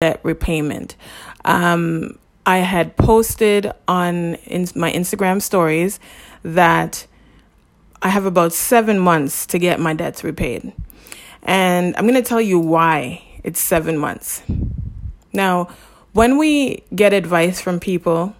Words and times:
debt 0.00 0.20
repayment. 0.22 0.94
Um, 1.44 2.20
I 2.46 2.58
had 2.58 2.96
posted 2.96 3.72
on 3.88 4.36
in 4.46 4.68
my 4.76 4.92
Instagram 4.92 5.42
stories 5.42 5.98
that 6.44 7.04
I 8.00 8.10
have 8.10 8.24
about 8.24 8.52
seven 8.52 9.00
months 9.00 9.44
to 9.46 9.58
get 9.58 9.80
my 9.80 9.94
debts 9.94 10.22
repaid. 10.22 10.72
And 11.42 11.96
I'm 11.96 12.04
going 12.06 12.14
to 12.14 12.22
tell 12.22 12.40
you 12.40 12.60
why 12.60 13.24
it's 13.42 13.58
seven 13.58 13.98
months. 13.98 14.44
Now, 15.32 15.68
when 16.12 16.38
we 16.38 16.84
get 16.94 17.12
advice 17.12 17.60
from 17.60 17.80
people, 17.80 18.36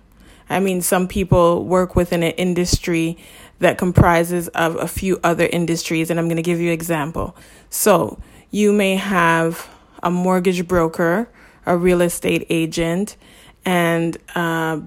I 0.49 0.61
mean, 0.61 0.81
some 0.81 1.09
people 1.09 1.65
work 1.65 1.97
within 1.97 2.23
an 2.23 2.33
industry 2.33 3.19
that 3.59 3.79
comprises 3.79 4.47
of 4.49 4.77
a 4.77 4.87
few 4.87 5.19
other 5.25 5.47
industries, 5.47 6.09
and 6.09 6.21
I'm 6.21 6.27
going 6.27 6.37
to 6.37 6.43
give 6.43 6.61
you 6.61 6.69
an 6.69 6.75
example. 6.75 7.37
So, 7.69 8.23
you 8.53 8.73
may 8.73 8.95
have 8.95 9.69
a 10.05 10.11
mortgage 10.11 10.69
broker, 10.69 11.29
a 11.69 11.77
real 11.77 12.01
estate 12.01 12.47
agent, 12.51 13.17
and 13.65 14.17
a 14.35 14.83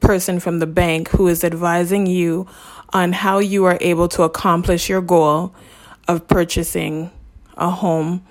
person 0.00 0.40
from 0.40 0.58
the 0.58 0.66
bank 0.66 1.08
who 1.10 1.28
is 1.28 1.44
advising 1.44 2.06
you 2.06 2.46
on 2.92 3.12
how 3.12 3.38
you 3.38 3.64
are 3.64 3.78
able 3.80 4.08
to 4.08 4.22
accomplish 4.22 4.88
your 4.88 5.00
goal 5.00 5.54
of 6.08 6.26
purchasing 6.28 7.10
a 7.56 7.70
home 7.70 8.22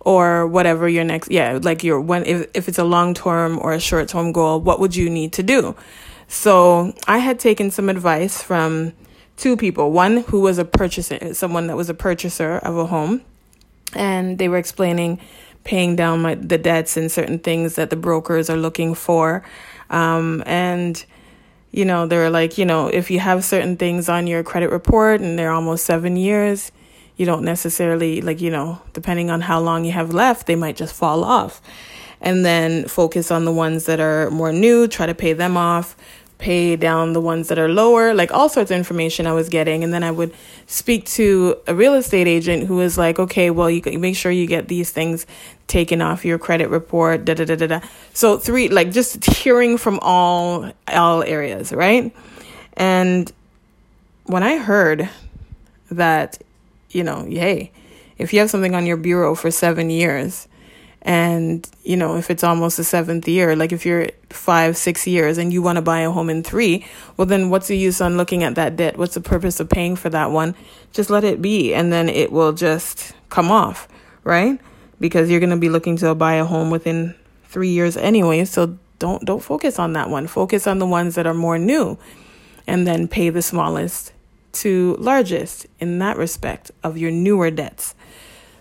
or 0.00 0.46
whatever 0.46 0.88
your 0.88 1.04
next 1.04 1.30
yeah 1.30 1.58
like 1.62 1.82
your 1.82 2.00
when 2.00 2.24
if, 2.24 2.46
if 2.54 2.68
it's 2.68 2.78
a 2.78 2.84
long 2.84 3.12
term 3.12 3.58
or 3.60 3.72
a 3.72 3.80
short 3.80 4.08
term 4.08 4.30
goal 4.32 4.60
what 4.60 4.78
would 4.80 4.94
you 4.94 5.10
need 5.10 5.32
to 5.32 5.42
do? 5.42 5.74
So 6.28 6.94
i 7.06 7.18
had 7.18 7.38
taken 7.38 7.70
some 7.70 7.88
advice 7.88 8.40
from 8.40 8.92
two 9.36 9.56
people. 9.56 9.92
One 9.92 10.18
who 10.18 10.40
was 10.40 10.58
a 10.58 10.64
purchaser 10.64 11.34
someone 11.34 11.66
that 11.66 11.76
was 11.76 11.90
a 11.90 11.94
purchaser 11.94 12.58
of 12.58 12.76
a 12.76 12.86
home 12.86 13.22
and 13.94 14.38
they 14.38 14.48
were 14.48 14.58
explaining 14.58 15.20
paying 15.66 15.96
down 15.96 16.22
my 16.22 16.36
the 16.36 16.56
debts 16.56 16.96
and 16.96 17.10
certain 17.10 17.40
things 17.40 17.74
that 17.74 17.90
the 17.90 17.96
brokers 17.96 18.48
are 18.48 18.56
looking 18.56 18.94
for 18.94 19.42
um, 19.90 20.42
and 20.46 21.04
you 21.72 21.84
know 21.84 22.06
they're 22.06 22.30
like 22.30 22.56
you 22.56 22.64
know 22.64 22.86
if 22.86 23.10
you 23.10 23.18
have 23.18 23.44
certain 23.44 23.76
things 23.76 24.08
on 24.08 24.28
your 24.28 24.44
credit 24.44 24.70
report 24.70 25.20
and 25.20 25.36
they're 25.36 25.50
almost 25.50 25.84
seven 25.84 26.16
years 26.16 26.70
you 27.16 27.26
don't 27.26 27.42
necessarily 27.44 28.20
like 28.20 28.40
you 28.40 28.50
know 28.50 28.80
depending 28.92 29.28
on 29.28 29.40
how 29.40 29.60
long 29.60 29.84
you 29.84 29.90
have 29.90 30.14
left 30.14 30.46
they 30.46 30.54
might 30.54 30.76
just 30.76 30.94
fall 30.94 31.24
off 31.24 31.60
and 32.20 32.46
then 32.46 32.86
focus 32.86 33.32
on 33.32 33.44
the 33.44 33.52
ones 33.52 33.86
that 33.86 33.98
are 33.98 34.30
more 34.30 34.52
new 34.52 34.86
try 34.86 35.04
to 35.04 35.14
pay 35.14 35.32
them 35.32 35.56
off 35.56 35.96
pay 36.38 36.76
down 36.76 37.12
the 37.12 37.20
ones 37.20 37.48
that 37.48 37.58
are 37.58 37.68
lower, 37.68 38.12
like 38.12 38.30
all 38.30 38.48
sorts 38.48 38.70
of 38.70 38.76
information 38.76 39.26
I 39.26 39.32
was 39.32 39.48
getting. 39.48 39.82
And 39.82 39.92
then 39.92 40.02
I 40.02 40.10
would 40.10 40.34
speak 40.66 41.06
to 41.06 41.56
a 41.66 41.74
real 41.74 41.94
estate 41.94 42.26
agent 42.26 42.64
who 42.64 42.76
was 42.76 42.98
like, 42.98 43.18
okay, 43.18 43.50
well, 43.50 43.70
you 43.70 43.82
make 43.98 44.16
sure 44.16 44.30
you 44.30 44.46
get 44.46 44.68
these 44.68 44.90
things 44.90 45.26
taken 45.66 46.00
off 46.00 46.24
your 46.24 46.38
credit 46.38 46.68
report, 46.70 47.24
da 47.24 47.34
da 47.34 47.44
da 47.44 47.56
da 47.56 47.66
da. 47.66 47.80
So 48.12 48.38
three, 48.38 48.68
like 48.68 48.92
just 48.92 49.24
hearing 49.24 49.78
from 49.78 49.98
all 50.02 50.70
all 50.88 51.22
areas, 51.22 51.72
right? 51.72 52.14
And 52.74 53.32
when 54.24 54.42
I 54.42 54.58
heard 54.58 55.08
that, 55.90 56.42
you 56.90 57.02
know, 57.02 57.24
hey, 57.24 57.70
if 58.18 58.32
you 58.32 58.40
have 58.40 58.50
something 58.50 58.74
on 58.74 58.86
your 58.86 58.96
bureau 58.96 59.34
for 59.34 59.50
seven 59.50 59.90
years, 59.90 60.48
and, 61.06 61.68
you 61.84 61.96
know, 61.96 62.16
if 62.16 62.30
it's 62.30 62.42
almost 62.42 62.78
the 62.78 62.84
seventh 62.84 63.28
year, 63.28 63.54
like 63.54 63.70
if 63.70 63.86
you're 63.86 64.08
five, 64.28 64.76
six 64.76 65.06
years 65.06 65.38
and 65.38 65.52
you 65.52 65.62
want 65.62 65.76
to 65.76 65.82
buy 65.82 66.00
a 66.00 66.10
home 66.10 66.28
in 66.28 66.42
three, 66.42 66.84
well, 67.16 67.26
then 67.26 67.48
what's 67.48 67.68
the 67.68 67.76
use 67.76 68.00
on 68.00 68.16
looking 68.16 68.42
at 68.42 68.56
that 68.56 68.74
debt? 68.74 68.98
What's 68.98 69.14
the 69.14 69.20
purpose 69.20 69.60
of 69.60 69.68
paying 69.68 69.94
for 69.94 70.10
that 70.10 70.32
one? 70.32 70.56
Just 70.92 71.08
let 71.08 71.22
it 71.22 71.40
be 71.40 71.72
and 71.72 71.92
then 71.92 72.08
it 72.08 72.32
will 72.32 72.52
just 72.52 73.14
come 73.28 73.52
off, 73.52 73.86
right? 74.24 74.60
Because 74.98 75.30
you're 75.30 75.40
going 75.40 75.50
to 75.50 75.56
be 75.56 75.68
looking 75.68 75.96
to 75.98 76.14
buy 76.14 76.34
a 76.34 76.44
home 76.44 76.70
within 76.70 77.14
three 77.44 77.70
years 77.70 77.96
anyway. 77.96 78.44
So 78.44 78.78
don't, 78.98 79.24
don't 79.24 79.42
focus 79.42 79.78
on 79.78 79.92
that 79.92 80.08
one. 80.08 80.26
Focus 80.26 80.66
on 80.66 80.78
the 80.78 80.86
ones 80.86 81.14
that 81.16 81.26
are 81.26 81.34
more 81.34 81.58
new 81.58 81.98
and 82.66 82.86
then 82.86 83.08
pay 83.08 83.30
the 83.30 83.42
smallest 83.42 84.12
to 84.52 84.96
largest 84.98 85.66
in 85.78 85.98
that 85.98 86.16
respect 86.16 86.70
of 86.82 86.96
your 86.96 87.10
newer 87.10 87.50
debts. 87.50 87.94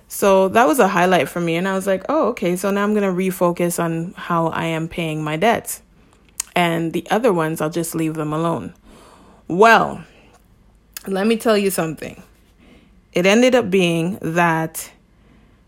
So 0.08 0.50
that 0.50 0.68
was 0.68 0.80
a 0.80 0.90
highlight 0.90 1.30
for 1.30 1.40
me. 1.40 1.56
And 1.56 1.68
I 1.68 1.74
was 1.74 1.88
like, 1.88 2.04
oh, 2.10 2.30
okay, 2.30 2.56
so 2.56 2.70
now 2.70 2.84
I'm 2.84 2.94
going 2.94 3.04
to 3.04 3.10
refocus 3.10 3.82
on 3.84 4.14
how 4.16 4.48
I 4.48 4.66
am 4.66 4.88
paying 4.88 5.24
my 5.24 5.36
debts. 5.36 5.82
And 6.56 6.94
the 6.94 7.08
other 7.10 7.34
ones, 7.34 7.60
I'll 7.60 7.70
just 7.70 7.96
leave 7.96 8.14
them 8.14 8.32
alone. 8.32 8.74
Well, 9.48 10.04
let 11.08 11.28
me 11.28 11.38
tell 11.38 11.58
you 11.58 11.70
something. 11.70 12.22
It 13.14 13.26
ended 13.26 13.56
up 13.56 13.70
being 13.70 14.18
that 14.22 14.92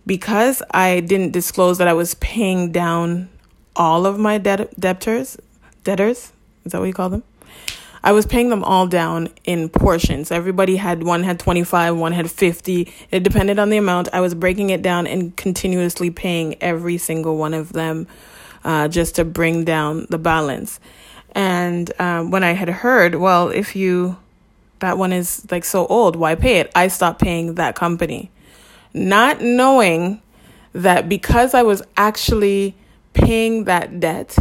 because 0.07 0.63
I 0.71 1.01
didn't 1.01 1.33
disclose 1.33 1.77
that 1.77 1.87
I 1.87 1.93
was 1.93 2.15
paying 2.15 2.71
down 2.71 3.29
all 3.75 4.05
of 4.07 4.17
my 4.17 4.39
debt- 4.39 4.79
debtors, 4.79 5.37
debtors, 5.83 6.31
is 6.65 6.71
that 6.71 6.79
what 6.79 6.85
you 6.85 6.93
call 6.93 7.09
them? 7.09 7.23
I 8.03 8.13
was 8.13 8.25
paying 8.25 8.49
them 8.49 8.63
all 8.63 8.87
down 8.87 9.29
in 9.43 9.67
portions. 9.67 10.31
Everybody 10.31 10.77
had 10.77 11.03
one 11.03 11.23
had 11.23 11.39
25, 11.39 11.97
one 11.97 12.13
had 12.13 12.31
50. 12.31 12.91
It 13.11 13.23
depended 13.23 13.59
on 13.59 13.69
the 13.69 13.77
amount. 13.77 14.07
I 14.13 14.21
was 14.21 14.33
breaking 14.33 14.69
it 14.69 14.81
down 14.81 15.07
and 15.07 15.35
continuously 15.35 16.09
paying 16.09 16.55
every 16.61 16.97
single 16.97 17.37
one 17.37 17.53
of 17.53 17.73
them 17.73 18.07
uh, 18.63 18.87
just 18.87 19.15
to 19.15 19.25
bring 19.25 19.65
down 19.65 20.07
the 20.09 20.17
balance. 20.17 20.79
And 21.33 21.91
um, 21.99 22.31
when 22.31 22.43
I 22.43 22.53
had 22.53 22.69
heard, 22.69 23.15
well, 23.15 23.49
if 23.49 23.75
you, 23.75 24.17
that 24.79 24.97
one 24.97 25.11
is 25.11 25.45
like 25.51 25.65
so 25.65 25.85
old, 25.87 26.15
why 26.15 26.35
pay 26.35 26.59
it? 26.59 26.71
I 26.75 26.87
stopped 26.87 27.21
paying 27.21 27.55
that 27.55 27.75
company. 27.75 28.31
Not 28.97 29.41
knowing 29.41 30.21
that 30.73 31.07
because 31.07 31.53
I 31.53 31.63
was 31.63 31.81
actually 31.95 32.75
paying 33.13 33.65
that 33.65 33.99
debt, 33.99 34.37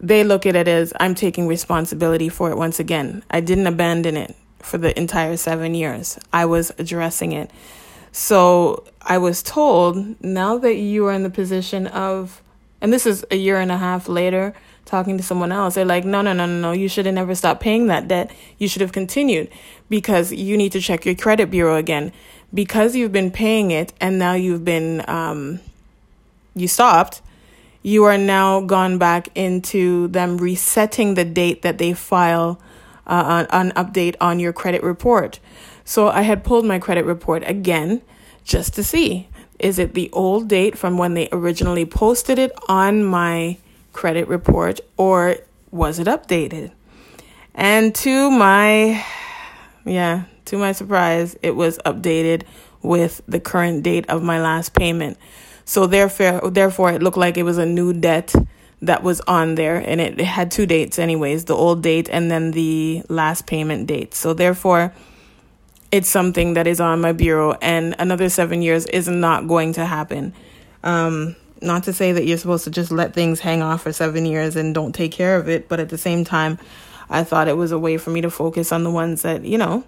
they 0.00 0.24
look 0.24 0.46
at 0.46 0.54
it 0.54 0.68
as 0.68 0.92
I'm 1.00 1.14
taking 1.14 1.46
responsibility 1.46 2.28
for 2.28 2.50
it 2.50 2.56
once 2.56 2.78
again. 2.78 3.22
I 3.30 3.40
didn't 3.40 3.66
abandon 3.66 4.16
it 4.16 4.36
for 4.60 4.78
the 4.78 4.96
entire 4.98 5.36
seven 5.36 5.74
years, 5.74 6.18
I 6.32 6.44
was 6.44 6.72
addressing 6.78 7.32
it. 7.32 7.50
So 8.12 8.84
I 9.00 9.18
was 9.18 9.42
told 9.42 10.22
now 10.22 10.58
that 10.58 10.74
you 10.74 11.06
are 11.06 11.12
in 11.12 11.22
the 11.22 11.30
position 11.30 11.86
of, 11.86 12.42
and 12.80 12.92
this 12.92 13.06
is 13.06 13.24
a 13.30 13.36
year 13.36 13.60
and 13.60 13.70
a 13.70 13.78
half 13.78 14.08
later, 14.08 14.54
talking 14.84 15.16
to 15.18 15.22
someone 15.22 15.52
else, 15.52 15.74
they're 15.74 15.84
like, 15.84 16.04
no, 16.04 16.22
no, 16.22 16.32
no, 16.32 16.46
no, 16.46 16.60
no, 16.60 16.72
you 16.72 16.88
should 16.88 17.06
have 17.06 17.14
never 17.14 17.34
stopped 17.34 17.60
paying 17.60 17.86
that 17.86 18.08
debt. 18.08 18.30
You 18.56 18.68
should 18.68 18.80
have 18.80 18.92
continued 18.92 19.50
because 19.88 20.32
you 20.32 20.56
need 20.56 20.72
to 20.72 20.80
check 20.80 21.04
your 21.04 21.14
credit 21.14 21.50
bureau 21.50 21.76
again. 21.76 22.12
Because 22.52 22.96
you've 22.96 23.12
been 23.12 23.30
paying 23.30 23.70
it 23.70 23.92
and 24.00 24.18
now 24.18 24.32
you've 24.34 24.64
been, 24.64 25.04
um, 25.08 25.60
you 26.54 26.66
stopped, 26.66 27.20
you 27.82 28.04
are 28.04 28.18
now 28.18 28.60
gone 28.60 28.98
back 28.98 29.28
into 29.34 30.08
them 30.08 30.38
resetting 30.38 31.14
the 31.14 31.24
date 31.24 31.62
that 31.62 31.78
they 31.78 31.92
file 31.92 32.60
uh, 33.06 33.46
an, 33.50 33.70
an 33.70 33.84
update 33.84 34.16
on 34.20 34.40
your 34.40 34.52
credit 34.52 34.82
report. 34.82 35.40
So 35.84 36.08
I 36.08 36.22
had 36.22 36.44
pulled 36.44 36.66
my 36.66 36.78
credit 36.78 37.04
report 37.04 37.42
again 37.46 38.02
just 38.44 38.74
to 38.74 38.84
see 38.84 39.28
is 39.58 39.78
it 39.78 39.94
the 39.94 40.08
old 40.12 40.48
date 40.48 40.78
from 40.78 40.98
when 40.98 41.14
they 41.14 41.28
originally 41.32 41.84
posted 41.84 42.38
it 42.38 42.52
on 42.68 43.04
my 43.04 43.58
credit 43.92 44.28
report 44.28 44.80
or 44.96 45.36
was 45.70 45.98
it 45.98 46.06
updated? 46.06 46.70
And 47.54 47.94
to 47.96 48.30
my 48.30 49.04
yeah, 49.84 50.24
to 50.48 50.58
my 50.58 50.72
surprise, 50.72 51.36
it 51.42 51.56
was 51.56 51.78
updated 51.86 52.42
with 52.82 53.20
the 53.26 53.40
current 53.40 53.82
date 53.82 54.08
of 54.08 54.22
my 54.22 54.40
last 54.40 54.74
payment. 54.74 55.18
So 55.64 55.86
therefore, 55.86 56.50
therefore, 56.50 56.92
it 56.92 57.02
looked 57.02 57.16
like 57.16 57.36
it 57.36 57.42
was 57.42 57.58
a 57.58 57.66
new 57.66 57.92
debt 57.92 58.34
that 58.80 59.02
was 59.02 59.20
on 59.22 59.56
there, 59.56 59.76
and 59.76 60.00
it, 60.00 60.20
had 60.20 60.50
two 60.50 60.64
dates, 60.64 60.98
anyways, 60.98 61.46
the 61.46 61.54
old 61.54 61.82
date 61.82 62.08
and 62.10 62.30
then 62.30 62.52
the 62.52 63.02
last 63.08 63.46
payment 63.46 63.86
date. 63.86 64.14
So 64.14 64.34
therefore, 64.34 64.94
it's 65.90 66.08
something 66.08 66.54
that 66.54 66.66
is 66.66 66.80
on 66.80 67.00
my 67.00 67.12
bureau, 67.12 67.56
and 67.60 67.96
another 67.98 68.28
seven 68.28 68.62
years 68.62 68.86
is 68.86 69.08
not 69.08 69.48
going 69.48 69.72
to 69.74 69.84
happen. 69.84 70.32
Um, 70.84 71.34
not 71.60 71.84
to 71.84 71.92
say 71.92 72.12
that 72.12 72.24
you're 72.24 72.38
supposed 72.38 72.64
to 72.64 72.70
just 72.70 72.92
let 72.92 73.14
things 73.14 73.40
hang 73.40 73.62
off 73.62 73.82
for 73.82 73.92
seven 73.92 74.24
years 74.24 74.54
and 74.54 74.74
don't 74.74 74.94
take 74.94 75.10
care 75.10 75.36
of 75.36 75.48
it, 75.48 75.68
but 75.68 75.80
at 75.80 75.88
the 75.88 75.98
same 75.98 76.24
time, 76.24 76.58
I 77.10 77.24
thought 77.24 77.48
it 77.48 77.56
was 77.56 77.72
a 77.72 77.78
way 77.78 77.96
for 77.96 78.10
me 78.10 78.20
to 78.20 78.30
focus 78.30 78.70
on 78.70 78.84
the 78.84 78.90
ones 78.90 79.22
that, 79.22 79.44
you 79.44 79.58
know, 79.58 79.84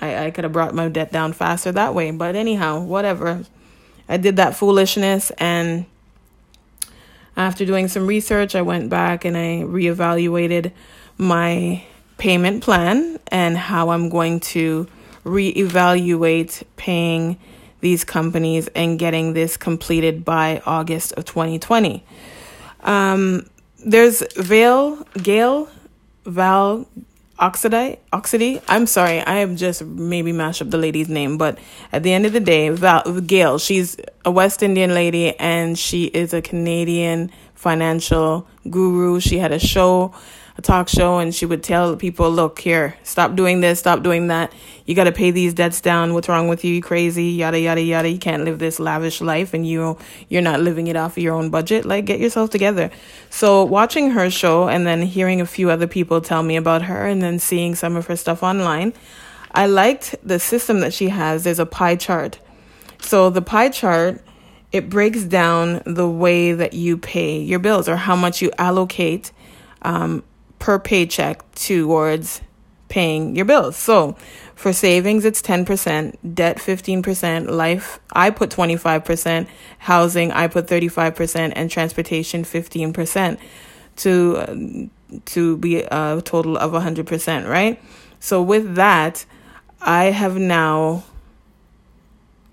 I, 0.00 0.26
I 0.26 0.30
could 0.30 0.44
have 0.44 0.52
brought 0.52 0.74
my 0.74 0.88
debt 0.88 1.12
down 1.12 1.32
faster 1.32 1.72
that 1.72 1.94
way. 1.94 2.10
But 2.10 2.36
anyhow, 2.36 2.80
whatever. 2.80 3.44
I 4.08 4.18
did 4.18 4.36
that 4.36 4.54
foolishness 4.54 5.30
and 5.38 5.86
after 7.36 7.66
doing 7.66 7.88
some 7.88 8.06
research, 8.06 8.54
I 8.54 8.62
went 8.62 8.88
back 8.88 9.24
and 9.24 9.36
I 9.36 9.62
reevaluated 9.66 10.72
my 11.18 11.84
payment 12.16 12.62
plan 12.62 13.18
and 13.28 13.58
how 13.58 13.90
I'm 13.90 14.08
going 14.08 14.40
to 14.40 14.88
reevaluate 15.24 16.62
paying 16.76 17.38
these 17.80 18.04
companies 18.04 18.68
and 18.68 18.98
getting 18.98 19.34
this 19.34 19.58
completed 19.58 20.24
by 20.24 20.62
August 20.64 21.12
of 21.12 21.26
2020. 21.26 22.02
Um, 22.80 23.46
there's 23.84 24.22
Vale, 24.34 25.04
Gale, 25.22 25.68
Val, 26.24 26.88
Oxidite, 27.38 27.98
Oxidy. 28.14 28.62
I'm 28.66 28.86
sorry, 28.86 29.20
I 29.20 29.40
have 29.40 29.56
just 29.56 29.84
maybe 29.84 30.32
mashed 30.32 30.62
up 30.62 30.70
the 30.70 30.78
lady's 30.78 31.10
name, 31.10 31.36
but 31.36 31.58
at 31.92 32.02
the 32.02 32.12
end 32.12 32.24
of 32.24 32.32
the 32.32 32.40
day, 32.40 32.70
Val, 32.70 33.20
Gail, 33.20 33.58
she's 33.58 33.98
a 34.24 34.30
West 34.30 34.62
Indian 34.62 34.94
lady 34.94 35.38
and 35.38 35.78
she 35.78 36.04
is 36.04 36.32
a 36.32 36.40
Canadian 36.40 37.30
financial 37.54 38.46
guru. 38.70 39.20
She 39.20 39.36
had 39.38 39.52
a 39.52 39.58
show, 39.58 40.14
a 40.58 40.62
talk 40.62 40.88
show, 40.88 41.18
and 41.18 41.34
she 41.34 41.44
would 41.44 41.62
tell 41.62 41.96
people, 41.96 42.30
look, 42.30 42.58
here, 42.58 42.96
stop 43.02 43.34
doing 43.34 43.60
this, 43.60 43.78
stop 43.78 44.02
doing 44.02 44.28
that. 44.28 44.52
You 44.86 44.94
got 44.94 45.04
to 45.04 45.12
pay 45.12 45.30
these 45.30 45.52
debts 45.52 45.80
down. 45.80 46.14
What's 46.14 46.28
wrong 46.28 46.48
with 46.48 46.64
you? 46.64 46.74
You 46.74 46.82
crazy? 46.82 47.24
Yada, 47.24 47.58
yada, 47.58 47.82
yada. 47.82 48.08
You 48.08 48.18
can't 48.18 48.44
live 48.44 48.58
this 48.58 48.80
lavish 48.80 49.20
life 49.20 49.52
and 49.52 49.66
you, 49.66 49.98
you're 50.28 50.42
not 50.42 50.60
living 50.60 50.86
it 50.86 50.96
off 50.96 51.16
of 51.16 51.22
your 51.22 51.34
own 51.34 51.50
budget. 51.50 51.84
Like, 51.84 52.06
get 52.06 52.20
yourself 52.20 52.50
together. 52.50 52.90
So, 53.28 53.64
watching 53.64 54.10
her 54.12 54.30
show 54.30 54.68
and 54.68 54.86
then 54.86 55.02
hearing 55.02 55.40
a 55.40 55.46
few 55.46 55.70
other 55.70 55.86
people 55.86 56.20
tell 56.20 56.42
me 56.42 56.56
about 56.56 56.82
her 56.82 57.06
and 57.06 57.20
then 57.20 57.38
seeing 57.38 57.74
some 57.74 57.96
of 57.96 58.06
her 58.06 58.16
stuff 58.16 58.42
online, 58.42 58.94
I 59.52 59.66
liked 59.66 60.14
the 60.22 60.38
system 60.38 60.80
that 60.80 60.94
she 60.94 61.08
has. 61.08 61.44
There's 61.44 61.58
a 61.58 61.66
pie 61.66 61.96
chart. 61.96 62.38
So, 63.00 63.28
the 63.28 63.42
pie 63.42 63.68
chart 63.68 64.22
it 64.72 64.88
breaks 64.90 65.22
down 65.22 65.82
the 65.86 66.08
way 66.08 66.52
that 66.52 66.74
you 66.74 66.98
pay 66.98 67.40
your 67.40 67.58
bills 67.58 67.88
or 67.88 67.96
how 67.96 68.16
much 68.16 68.42
you 68.42 68.50
allocate 68.58 69.32
um, 69.82 70.22
per 70.58 70.78
paycheck 70.78 71.42
towards 71.54 72.40
paying 72.88 73.34
your 73.36 73.44
bills. 73.44 73.76
So 73.76 74.16
for 74.54 74.72
savings, 74.72 75.24
it's 75.24 75.42
10%, 75.42 76.16
debt 76.34 76.56
15%, 76.58 77.50
life, 77.50 77.98
I 78.12 78.30
put 78.30 78.50
25%, 78.50 79.46
housing, 79.78 80.32
I 80.32 80.46
put 80.46 80.66
35%, 80.66 81.52
and 81.54 81.70
transportation 81.70 82.44
15% 82.44 83.38
to, 83.96 84.90
to 85.26 85.56
be 85.58 85.82
a 85.82 86.22
total 86.24 86.56
of 86.56 86.72
100%, 86.72 87.48
right? 87.48 87.80
So 88.20 88.42
with 88.42 88.76
that, 88.76 89.26
I 89.80 90.06
have 90.06 90.36
now 90.36 91.04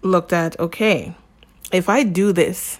looked 0.01 0.33
at 0.33 0.59
okay, 0.59 1.15
if 1.71 1.89
I 1.89 2.03
do 2.03 2.33
this, 2.33 2.79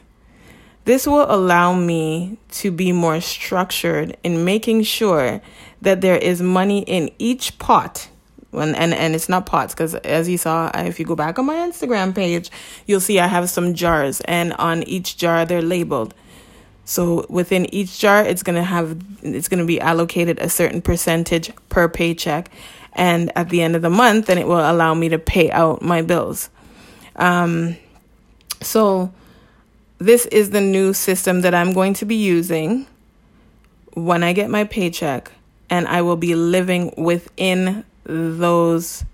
this 0.85 1.07
will 1.07 1.25
allow 1.29 1.73
me 1.73 2.37
to 2.51 2.71
be 2.71 2.91
more 2.91 3.21
structured 3.21 4.17
in 4.23 4.43
making 4.45 4.83
sure 4.83 5.41
that 5.81 6.01
there 6.01 6.17
is 6.17 6.41
money 6.41 6.79
in 6.83 7.11
each 7.19 7.57
pot. 7.59 8.09
When, 8.51 8.75
and, 8.75 8.93
and 8.93 9.15
it's 9.15 9.29
not 9.29 9.47
pots 9.47 9.73
because 9.73 9.95
as 9.95 10.29
you 10.29 10.37
saw, 10.37 10.69
if 10.75 10.99
you 10.99 11.05
go 11.05 11.15
back 11.15 11.39
on 11.39 11.45
my 11.45 11.55
Instagram 11.55 12.13
page, 12.13 12.51
you'll 12.85 12.99
see 12.99 13.19
I 13.19 13.25
have 13.25 13.49
some 13.49 13.73
jars, 13.73 14.21
and 14.21 14.53
on 14.53 14.83
each 14.83 15.17
jar 15.17 15.43
they're 15.43 15.61
labeled. 15.61 16.13
So 16.85 17.25
within 17.29 17.73
each 17.73 17.97
jar, 17.99 18.23
it's 18.23 18.43
gonna 18.43 18.63
have 18.63 19.01
it's 19.23 19.47
gonna 19.47 19.65
be 19.65 19.81
allocated 19.81 20.37
a 20.39 20.49
certain 20.49 20.83
percentage 20.83 21.51
per 21.69 21.89
paycheck, 21.89 22.51
and 22.93 23.31
at 23.35 23.49
the 23.49 23.63
end 23.63 23.75
of 23.75 23.81
the 23.81 23.89
month, 23.89 24.27
then 24.27 24.37
it 24.37 24.47
will 24.47 24.69
allow 24.69 24.93
me 24.93 25.09
to 25.09 25.17
pay 25.17 25.49
out 25.49 25.81
my 25.81 26.03
bills. 26.03 26.51
Um, 27.15 27.77
so, 28.61 29.11
this 29.99 30.25
is 30.27 30.49
the 30.49 30.61
new 30.61 30.93
system 30.93 31.41
that 31.41 31.53
I'm 31.53 31.73
going 31.73 31.93
to 31.95 32.05
be 32.05 32.15
using 32.15 32.87
when 33.93 34.23
I 34.23 34.33
get 34.33 34.49
my 34.49 34.63
paycheck, 34.63 35.31
and 35.69 35.87
I 35.87 36.01
will 36.01 36.15
be 36.15 36.35
living 36.35 36.93
within 36.97 37.85
those 38.03 39.05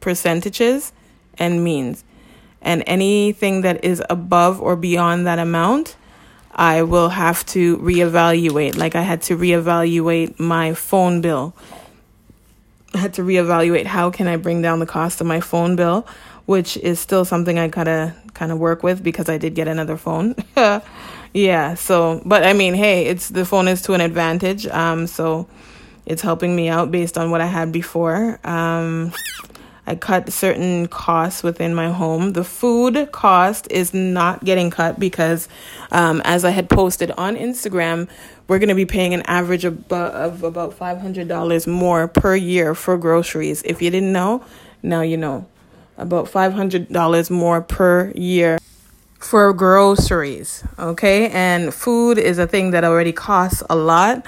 percentages 0.00 0.92
and 1.38 1.62
means. 1.62 2.04
And 2.60 2.82
anything 2.86 3.62
that 3.62 3.84
is 3.84 4.02
above 4.10 4.60
or 4.60 4.74
beyond 4.76 5.26
that 5.26 5.38
amount, 5.38 5.96
I 6.52 6.82
will 6.82 7.10
have 7.10 7.46
to 7.46 7.76
reevaluate. 7.78 8.76
Like 8.76 8.96
I 8.96 9.02
had 9.02 9.22
to 9.22 9.36
reevaluate 9.36 10.40
my 10.40 10.74
phone 10.74 11.20
bill. 11.20 11.54
I 12.94 12.98
had 12.98 13.14
to 13.14 13.22
reevaluate 13.22 13.86
how 13.86 14.10
can 14.10 14.26
I 14.26 14.36
bring 14.36 14.60
down 14.60 14.80
the 14.80 14.86
cost 14.86 15.20
of 15.20 15.26
my 15.26 15.40
phone 15.40 15.76
bill 15.76 16.06
which 16.48 16.78
is 16.78 16.98
still 16.98 17.26
something 17.26 17.58
I 17.58 17.68
kind 17.68 17.90
of 17.90 18.14
kind 18.32 18.50
of 18.50 18.58
work 18.58 18.82
with 18.82 19.02
because 19.02 19.28
I 19.28 19.36
did 19.36 19.54
get 19.54 19.68
another 19.68 19.98
phone. 19.98 20.34
yeah, 21.34 21.74
so 21.74 22.22
but 22.24 22.42
I 22.42 22.54
mean, 22.54 22.72
hey, 22.72 23.04
it's 23.04 23.28
the 23.28 23.44
phone 23.44 23.68
is 23.68 23.82
to 23.82 23.92
an 23.92 24.00
advantage. 24.00 24.66
Um 24.66 25.06
so 25.06 25.46
it's 26.06 26.22
helping 26.22 26.56
me 26.56 26.70
out 26.70 26.90
based 26.90 27.18
on 27.18 27.30
what 27.30 27.42
I 27.42 27.46
had 27.46 27.70
before. 27.70 28.40
Um 28.44 29.12
I 29.86 29.94
cut 29.94 30.32
certain 30.32 30.86
costs 30.88 31.42
within 31.42 31.74
my 31.74 31.90
home. 31.90 32.32
The 32.32 32.44
food 32.44 33.12
cost 33.12 33.70
is 33.70 33.92
not 33.92 34.42
getting 34.42 34.70
cut 34.70 34.98
because, 34.98 35.48
um, 35.90 36.20
as 36.26 36.44
I 36.44 36.50
had 36.50 36.68
posted 36.68 37.10
on 37.12 37.36
Instagram, 37.36 38.06
we're 38.48 38.58
going 38.58 38.68
to 38.68 38.74
be 38.74 38.84
paying 38.84 39.14
an 39.14 39.22
average 39.22 39.64
of, 39.64 39.90
of 39.90 40.42
about 40.42 40.78
$500 40.78 41.66
more 41.66 42.06
per 42.06 42.36
year 42.36 42.74
for 42.74 42.98
groceries. 42.98 43.62
If 43.62 43.80
you 43.80 43.88
didn't 43.88 44.12
know, 44.12 44.44
now 44.82 45.00
you 45.00 45.16
know 45.16 45.46
about 45.98 46.26
$500 46.26 47.30
more 47.30 47.60
per 47.60 48.12
year 48.14 48.58
for 49.18 49.52
groceries. 49.52 50.64
Okay. 50.78 51.28
And 51.30 51.74
food 51.74 52.18
is 52.18 52.38
a 52.38 52.46
thing 52.46 52.70
that 52.70 52.84
already 52.84 53.12
costs 53.12 53.62
a 53.68 53.76
lot. 53.76 54.24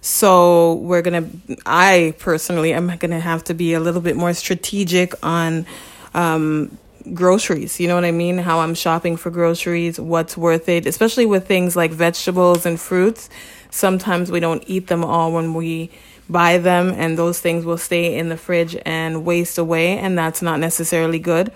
So 0.00 0.74
we're 0.74 1.02
going 1.02 1.30
to, 1.46 1.56
I 1.64 2.14
personally 2.18 2.72
am 2.72 2.88
going 2.88 3.12
to 3.12 3.20
have 3.20 3.44
to 3.44 3.54
be 3.54 3.72
a 3.72 3.80
little 3.80 4.00
bit 4.00 4.16
more 4.16 4.34
strategic 4.34 5.14
on, 5.24 5.64
um, 6.12 6.76
groceries. 7.14 7.80
You 7.80 7.88
know 7.88 7.94
what 7.94 8.04
I 8.04 8.10
mean? 8.10 8.38
How 8.38 8.60
I'm 8.60 8.74
shopping 8.74 9.16
for 9.16 9.30
groceries, 9.30 9.98
what's 9.98 10.36
worth 10.36 10.68
it, 10.68 10.86
especially 10.86 11.26
with 11.26 11.46
things 11.46 11.76
like 11.76 11.90
vegetables 11.90 12.66
and 12.66 12.80
fruits. 12.80 13.28
Sometimes 13.70 14.30
we 14.30 14.40
don't 14.40 14.62
eat 14.66 14.88
them 14.88 15.04
all 15.04 15.32
when 15.32 15.54
we 15.54 15.90
buy 16.28 16.58
them 16.58 16.90
and 16.90 17.18
those 17.18 17.40
things 17.40 17.64
will 17.64 17.78
stay 17.78 18.16
in 18.16 18.28
the 18.28 18.36
fridge 18.36 18.76
and 18.84 19.24
waste 19.24 19.58
away 19.58 19.98
and 19.98 20.16
that's 20.16 20.42
not 20.42 20.60
necessarily 20.60 21.18
good. 21.18 21.52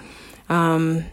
Um, 0.49 1.05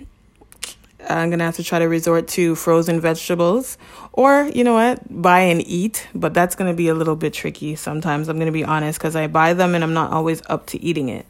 i'm 1.10 1.30
gonna 1.30 1.44
have 1.44 1.58
to 1.58 1.64
try 1.66 1.80
to 1.80 1.86
resort 1.90 2.30
to 2.30 2.56
frozen 2.56 3.02
vegetables 3.02 3.78
or 4.14 4.50
you 4.56 4.64
know 4.64 4.74
what 4.74 5.22
buy 5.22 5.42
and 5.42 5.62
eat 5.68 6.08
but 6.16 6.34
that's 6.34 6.56
gonna 6.56 6.74
be 6.74 6.88
a 6.88 6.94
little 6.96 7.18
bit 7.18 7.34
tricky 7.34 7.76
sometimes 7.76 8.30
i'm 8.30 8.40
gonna 8.40 8.54
be 8.54 8.64
honest 8.64 9.00
because 9.00 9.14
i 9.14 9.28
buy 9.28 9.54
them 9.54 9.76
and 9.76 9.84
i'm 9.84 9.94
not 9.94 10.14
always 10.14 10.42
up 10.48 10.66
to 10.68 10.82
eating 10.82 11.10
it. 11.10 11.26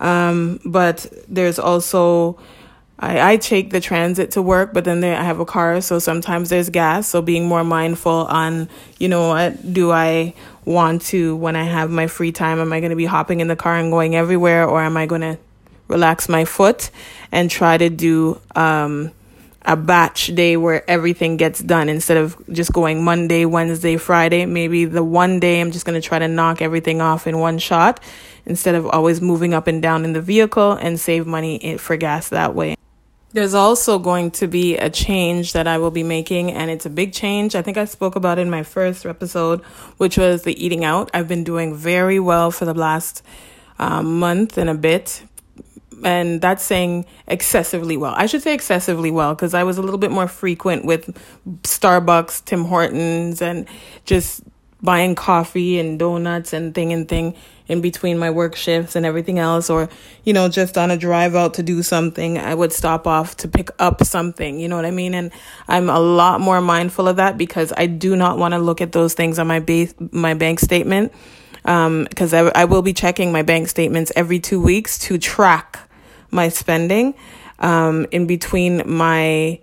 Um, 0.00 0.60
but 0.64 1.06
there's 1.28 1.58
also 1.58 2.38
I, 3.02 3.32
I 3.32 3.36
take 3.38 3.70
the 3.70 3.80
transit 3.80 4.32
to 4.32 4.42
work, 4.42 4.74
but 4.74 4.84
then 4.84 5.00
there, 5.00 5.16
I 5.16 5.24
have 5.24 5.40
a 5.40 5.46
car, 5.46 5.80
so 5.80 5.98
sometimes 5.98 6.50
there's 6.50 6.68
gas. 6.68 7.08
So 7.08 7.22
being 7.22 7.48
more 7.48 7.64
mindful 7.64 8.26
on, 8.26 8.68
you 8.98 9.08
know, 9.08 9.28
what 9.28 9.72
do 9.72 9.90
I 9.90 10.34
want 10.66 11.02
to 11.06 11.34
when 11.34 11.56
I 11.56 11.64
have 11.64 11.90
my 11.90 12.08
free 12.08 12.30
time? 12.30 12.60
Am 12.60 12.72
I 12.74 12.80
going 12.80 12.90
to 12.90 12.96
be 12.96 13.06
hopping 13.06 13.40
in 13.40 13.48
the 13.48 13.56
car 13.56 13.76
and 13.76 13.90
going 13.90 14.14
everywhere, 14.14 14.68
or 14.68 14.82
am 14.82 14.98
I 14.98 15.06
going 15.06 15.22
to 15.22 15.38
relax 15.88 16.28
my 16.28 16.44
foot 16.44 16.90
and 17.32 17.50
try 17.50 17.78
to 17.78 17.88
do 17.88 18.38
um, 18.54 19.12
a 19.62 19.76
batch 19.76 20.26
day 20.26 20.58
where 20.58 20.88
everything 20.88 21.38
gets 21.38 21.60
done 21.60 21.88
instead 21.88 22.18
of 22.18 22.36
just 22.52 22.70
going 22.70 23.02
Monday, 23.02 23.46
Wednesday, 23.46 23.96
Friday? 23.96 24.44
Maybe 24.44 24.84
the 24.84 25.02
one 25.02 25.40
day 25.40 25.62
I'm 25.62 25.70
just 25.70 25.86
going 25.86 25.98
to 25.98 26.06
try 26.06 26.18
to 26.18 26.28
knock 26.28 26.60
everything 26.60 27.00
off 27.00 27.26
in 27.26 27.38
one 27.38 27.56
shot 27.56 27.98
instead 28.44 28.74
of 28.74 28.86
always 28.86 29.22
moving 29.22 29.54
up 29.54 29.66
and 29.66 29.80
down 29.80 30.04
in 30.04 30.12
the 30.12 30.20
vehicle 30.20 30.72
and 30.72 31.00
save 31.00 31.26
money 31.26 31.78
for 31.78 31.96
gas 31.96 32.28
that 32.28 32.54
way. 32.54 32.76
There's 33.32 33.54
also 33.54 34.00
going 34.00 34.32
to 34.32 34.48
be 34.48 34.76
a 34.76 34.90
change 34.90 35.52
that 35.52 35.68
I 35.68 35.78
will 35.78 35.92
be 35.92 36.02
making, 36.02 36.50
and 36.50 36.68
it's 36.68 36.84
a 36.84 36.90
big 36.90 37.12
change. 37.12 37.54
I 37.54 37.62
think 37.62 37.76
I 37.76 37.84
spoke 37.84 38.16
about 38.16 38.40
in 38.40 38.50
my 38.50 38.64
first 38.64 39.06
episode, 39.06 39.62
which 39.98 40.18
was 40.18 40.42
the 40.42 40.64
eating 40.64 40.84
out. 40.84 41.10
I've 41.14 41.28
been 41.28 41.44
doing 41.44 41.74
very 41.76 42.18
well 42.18 42.50
for 42.50 42.64
the 42.64 42.74
last 42.74 43.22
um, 43.78 44.18
month 44.18 44.58
and 44.58 44.68
a 44.68 44.74
bit, 44.74 45.22
and 46.04 46.40
that's 46.40 46.64
saying 46.64 47.06
excessively 47.28 47.96
well. 47.96 48.14
I 48.16 48.26
should 48.26 48.42
say 48.42 48.52
excessively 48.52 49.12
well 49.12 49.34
because 49.36 49.54
I 49.54 49.62
was 49.62 49.78
a 49.78 49.82
little 49.82 49.98
bit 49.98 50.10
more 50.10 50.26
frequent 50.26 50.84
with 50.84 51.16
Starbucks, 51.62 52.44
Tim 52.44 52.64
Hortons, 52.64 53.40
and 53.40 53.66
just 54.06 54.42
buying 54.82 55.14
coffee 55.14 55.78
and 55.78 55.98
donuts 55.98 56.52
and 56.52 56.74
thing 56.74 56.92
and 56.92 57.08
thing 57.08 57.34
in 57.68 57.80
between 57.80 58.18
my 58.18 58.30
work 58.30 58.56
shifts 58.56 58.96
and 58.96 59.06
everything 59.06 59.38
else 59.38 59.70
or 59.70 59.88
you 60.24 60.32
know 60.32 60.48
just 60.48 60.76
on 60.76 60.90
a 60.90 60.96
drive 60.96 61.36
out 61.36 61.54
to 61.54 61.62
do 61.62 61.82
something 61.82 62.36
i 62.38 62.54
would 62.54 62.72
stop 62.72 63.06
off 63.06 63.36
to 63.36 63.46
pick 63.46 63.70
up 63.78 64.02
something 64.04 64.58
you 64.58 64.68
know 64.68 64.76
what 64.76 64.84
i 64.84 64.90
mean? 64.90 65.14
And 65.14 65.30
i'm 65.68 65.88
a 65.88 66.00
lot 66.00 66.40
more 66.40 66.60
mindful 66.60 67.06
of 67.08 67.16
that 67.16 67.38
because 67.38 67.72
i 67.76 67.86
do 67.86 68.16
not 68.16 68.38
want 68.38 68.52
to 68.52 68.58
look 68.58 68.80
at 68.80 68.92
those 68.92 69.14
things 69.14 69.38
on 69.38 69.46
my 69.46 69.60
base 69.60 69.94
my 70.10 70.34
bank 70.34 70.60
statement 70.60 71.12
because 71.62 72.34
um, 72.34 72.50
I, 72.54 72.62
I 72.62 72.64
will 72.64 72.82
be 72.82 72.92
checking 72.92 73.32
my 73.32 73.42
bank 73.42 73.68
statements 73.68 74.10
every 74.16 74.40
two 74.40 74.60
weeks 74.60 74.98
to 75.00 75.18
track 75.18 75.78
my 76.30 76.48
spending 76.48 77.14
um, 77.58 78.06
in 78.10 78.26
between 78.26 78.82
my 78.86 79.60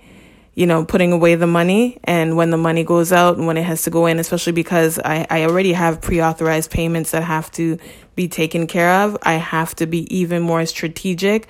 you 0.58 0.66
know, 0.66 0.84
putting 0.84 1.12
away 1.12 1.36
the 1.36 1.46
money 1.46 2.00
and 2.04 2.36
when 2.36 2.50
the 2.50 2.58
money 2.58 2.84
goes 2.84 3.14
out 3.14 3.38
and 3.38 3.46
when 3.46 3.58
it 3.58 3.64
has 3.64 3.84
to 3.84 3.92
go 3.92 4.08
in, 4.08 4.18
especially 4.18 4.54
because 4.54 4.98
I, 4.98 5.28
I 5.30 5.44
already 5.44 5.72
have 5.74 6.02
pre 6.02 6.20
authorized 6.20 6.72
payments 6.72 7.12
that 7.12 7.22
have 7.22 7.52
to 7.52 7.78
be 8.16 8.28
taken 8.28 8.66
care 8.66 8.90
of. 9.04 9.16
I 9.22 9.34
have 9.34 9.76
to 9.76 9.86
be 9.86 10.12
even 10.14 10.42
more 10.42 10.66
strategic 10.66 11.48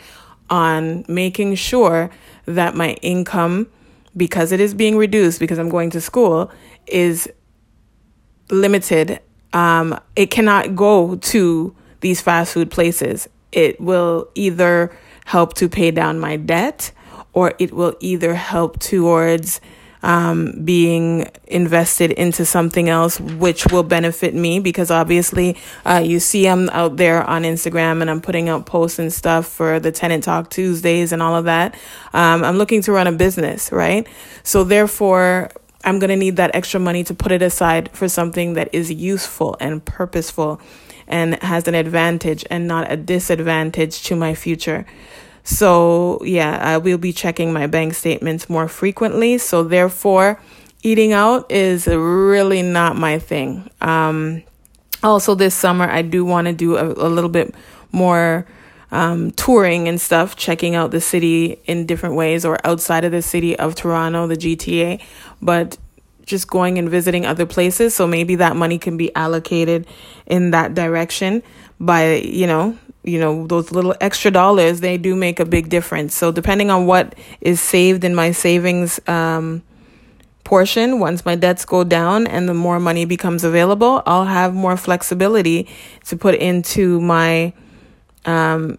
on 0.49 1.05
making 1.07 1.55
sure 1.55 2.09
that 2.47 2.75
my 2.75 2.95
income, 3.01 3.67
because 4.17 4.51
it 4.51 4.59
is 4.59 4.73
being 4.73 4.97
reduced 4.97 5.39
because 5.39 5.57
I'm 5.57 5.69
going 5.69 5.89
to 5.91 6.01
school, 6.01 6.51
is 6.85 7.29
limited. 8.51 9.21
Um, 9.53 9.97
it 10.17 10.31
cannot 10.31 10.75
go 10.75 11.15
to 11.15 11.73
these 12.01 12.19
fast 12.19 12.51
food 12.51 12.69
places. 12.69 13.29
It 13.53 13.79
will 13.79 14.27
either 14.35 14.91
help 15.23 15.53
to 15.53 15.69
pay 15.69 15.91
down 15.91 16.19
my 16.19 16.35
debt 16.35 16.91
or 17.37 17.53
it 17.59 17.71
will 17.71 17.95
either 17.99 18.33
help 18.33 18.79
towards 18.79 19.61
um, 20.01 20.65
being 20.65 21.29
invested 21.45 22.09
into 22.11 22.43
something 22.45 22.89
else, 22.89 23.19
which 23.19 23.67
will 23.67 23.83
benefit 23.83 24.33
me 24.33 24.59
because 24.59 24.89
obviously, 24.89 25.55
uh, 25.85 26.01
you 26.03 26.19
see, 26.19 26.47
I'm 26.47 26.67
out 26.69 26.97
there 26.97 27.23
on 27.23 27.43
Instagram 27.43 28.01
and 28.01 28.09
I'm 28.09 28.21
putting 28.21 28.49
out 28.49 28.65
posts 28.65 28.97
and 28.97 29.13
stuff 29.13 29.45
for 29.45 29.79
the 29.79 29.91
Tenant 29.91 30.23
Talk 30.23 30.49
Tuesdays 30.49 31.11
and 31.11 31.21
all 31.21 31.35
of 31.35 31.45
that. 31.45 31.75
Um, 32.11 32.43
I'm 32.43 32.57
looking 32.57 32.81
to 32.81 32.91
run 32.91 33.05
a 33.05 33.11
business, 33.11 33.71
right? 33.71 34.07
So 34.41 34.63
therefore, 34.63 35.51
I'm 35.83 35.99
going 35.99 36.09
to 36.09 36.15
need 36.15 36.37
that 36.37 36.55
extra 36.55 36.79
money 36.79 37.03
to 37.03 37.13
put 37.13 37.31
it 37.31 37.43
aside 37.43 37.91
for 37.91 38.09
something 38.09 38.53
that 38.53 38.69
is 38.73 38.91
useful 38.91 39.55
and 39.59 39.85
purposeful 39.85 40.59
and 41.07 41.35
has 41.43 41.67
an 41.67 41.75
advantage 41.75 42.43
and 42.49 42.67
not 42.67 42.91
a 42.91 42.97
disadvantage 42.97 44.01
to 44.05 44.15
my 44.15 44.33
future. 44.33 44.87
So, 45.47 46.19
yeah, 46.25 46.59
I 46.61 46.77
will 46.77 46.97
be 46.97 47.13
checking 47.13 47.53
my 47.53 47.67
bank 47.67 47.93
statements 47.93 48.49
more 48.49 48.67
frequently. 48.67 49.37
So, 49.37 49.63
therefore, 49.63 50.41
eating 50.83 51.13
out 51.13 51.49
is 51.49 51.87
really 51.87 52.61
not 52.61 52.97
my 52.97 53.17
thing. 53.17 53.69
Um, 53.79 54.43
also, 55.01 55.35
this 55.35 55.55
summer, 55.55 55.89
I 55.89 56.01
do 56.01 56.25
want 56.25 56.47
to 56.47 56.53
do 56.53 56.75
a, 56.75 56.85
a, 56.85 57.07
little 57.07 57.29
bit 57.29 57.55
more 57.93 58.45
um, 58.91 59.31
touring 59.31 59.87
and 59.87 60.01
stuff, 60.01 60.35
checking 60.35 60.75
out 60.75 60.91
the 60.91 60.99
city 60.99 61.61
in 61.63 61.85
different 61.85 62.15
ways 62.15 62.43
or 62.43 62.57
outside 62.67 63.05
of 63.05 63.13
the 63.13 63.21
city 63.21 63.57
of 63.57 63.73
Toronto, 63.73 64.27
the 64.27 64.35
GTA, 64.35 65.01
but 65.41 65.77
just 66.25 66.49
going 66.49 66.77
and 66.77 66.89
visiting 66.89 67.25
other 67.25 67.45
places. 67.45 67.95
So 67.95 68.05
maybe 68.05 68.35
that 68.35 68.57
money 68.57 68.77
can 68.77 68.97
be 68.97 69.15
allocated 69.15 69.87
in 70.25 70.51
that 70.51 70.73
direction 70.73 71.41
by, 71.79 72.15
you 72.15 72.47
know, 72.47 72.77
you 73.03 73.19
know 73.19 73.47
those 73.47 73.71
little 73.71 73.95
extra 74.01 74.29
dollars 74.29 74.81
they 74.81 74.97
do 74.97 75.15
make 75.15 75.39
a 75.39 75.45
big 75.45 75.69
difference. 75.69 76.13
So 76.13 76.31
depending 76.31 76.69
on 76.69 76.85
what 76.87 77.15
is 77.39 77.61
saved 77.61 78.03
in 78.03 78.13
my 78.13 78.31
savings 78.31 78.99
um, 79.07 79.63
portion 80.47 80.99
once 81.01 81.25
my 81.25 81.35
debts 81.35 81.65
go 81.65 81.83
down 81.83 82.25
and 82.25 82.47
the 82.47 82.53
more 82.53 82.79
money 82.79 83.03
becomes 83.03 83.43
available 83.43 84.01
i'll 84.05 84.23
have 84.23 84.53
more 84.53 84.77
flexibility 84.77 85.67
to 86.05 86.15
put 86.15 86.33
into 86.35 87.01
my 87.01 87.51
um, 88.23 88.77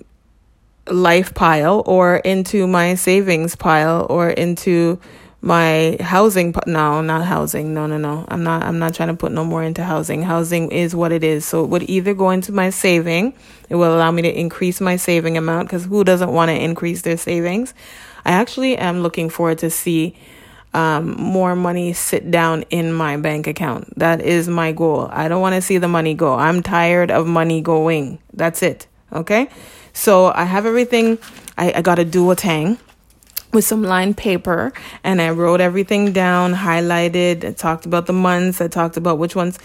life 0.90 1.34
pile 1.34 1.82
or 1.84 2.16
into 2.16 2.66
my 2.66 2.94
savings 2.94 3.54
pile 3.54 4.06
or 4.08 4.30
into 4.30 4.98
my 5.40 5.96
housing 6.00 6.52
no 6.66 7.00
not 7.00 7.24
housing 7.24 7.72
no 7.72 7.86
no 7.86 7.96
no. 7.96 8.24
I'm 8.26 8.42
not 8.42 8.64
i'm 8.64 8.80
not 8.80 8.94
trying 8.94 9.08
to 9.10 9.14
put 9.14 9.32
no 9.32 9.44
more 9.44 9.62
into 9.62 9.84
housing. 9.84 10.22
Housing 10.22 10.70
is 10.70 10.94
what 10.94 11.12
it 11.12 11.22
is. 11.22 11.44
So 11.44 11.64
it 11.64 11.70
would 11.70 11.88
either 11.88 12.14
go 12.14 12.30
into 12.30 12.52
my 12.52 12.70
saving 12.70 13.34
it 13.68 13.76
will 13.76 13.94
allow 13.94 14.10
me 14.10 14.22
to 14.22 14.38
increase 14.38 14.80
my 14.80 14.96
saving 14.96 15.36
amount 15.36 15.68
because 15.68 15.84
who 15.84 16.04
doesn't 16.04 16.32
want 16.32 16.48
to 16.50 16.54
increase 16.54 17.02
their 17.02 17.16
savings? 17.16 17.74
I 18.24 18.32
actually 18.32 18.76
am 18.76 19.02
looking 19.02 19.30
forward 19.30 19.58
to 19.58 19.70
see 19.70 20.16
um, 20.74 21.16
more 21.20 21.56
money 21.56 21.92
sit 21.92 22.30
down 22.30 22.62
in 22.70 22.92
my 22.92 23.16
bank 23.16 23.46
account. 23.46 23.98
That 23.98 24.20
is 24.20 24.48
my 24.48 24.72
goal. 24.72 25.08
I 25.10 25.28
don't 25.28 25.40
want 25.40 25.54
to 25.54 25.62
see 25.62 25.78
the 25.78 25.88
money 25.88 26.14
go. 26.14 26.34
I'm 26.34 26.62
tired 26.62 27.10
of 27.10 27.26
money 27.26 27.60
going. 27.60 28.18
That's 28.32 28.62
it 28.62 28.86
okay? 29.12 29.48
So 29.92 30.26
i 30.26 30.44
have 30.44 30.66
everything. 30.66 31.18
I, 31.56 31.72
I 31.76 31.82
got 31.82 31.98
a 31.98 32.04
Duo-Tang 32.04 32.78
with 33.52 33.64
some 33.64 33.82
lined 33.82 34.16
paper 34.16 34.72
and 35.02 35.20
I 35.20 35.30
wrote 35.30 35.60
everything 35.60 36.12
down, 36.12 36.54
highlighted, 36.54 37.44
I 37.44 37.52
talked 37.52 37.86
about 37.86 38.06
the 38.06 38.12
months, 38.12 38.60
I 38.60 38.68
talked 38.68 38.96
about 38.96 39.18
which 39.18 39.34
ones, 39.34 39.58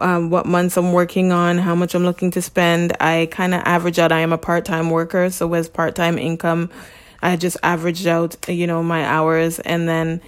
um, 0.00 0.30
what 0.30 0.46
months 0.46 0.76
I'm 0.76 0.92
working 0.92 1.32
on, 1.32 1.58
how 1.58 1.74
much 1.74 1.94
I'm 1.94 2.04
looking 2.04 2.30
to 2.32 2.42
spend. 2.42 2.96
I 3.00 3.28
kind 3.30 3.54
of 3.54 3.62
average 3.64 3.98
out, 3.98 4.12
I 4.12 4.20
am 4.20 4.32
a 4.32 4.38
part 4.38 4.64
time 4.64 4.90
worker, 4.90 5.30
so 5.30 5.46
with 5.46 5.72
part 5.72 5.94
time 5.94 6.18
income, 6.18 6.70
I 7.22 7.36
just 7.36 7.56
averaged 7.62 8.06
out, 8.06 8.36
you 8.48 8.66
know, 8.66 8.82
my 8.82 9.04
hours 9.04 9.58
and 9.60 9.88
then 9.88 10.20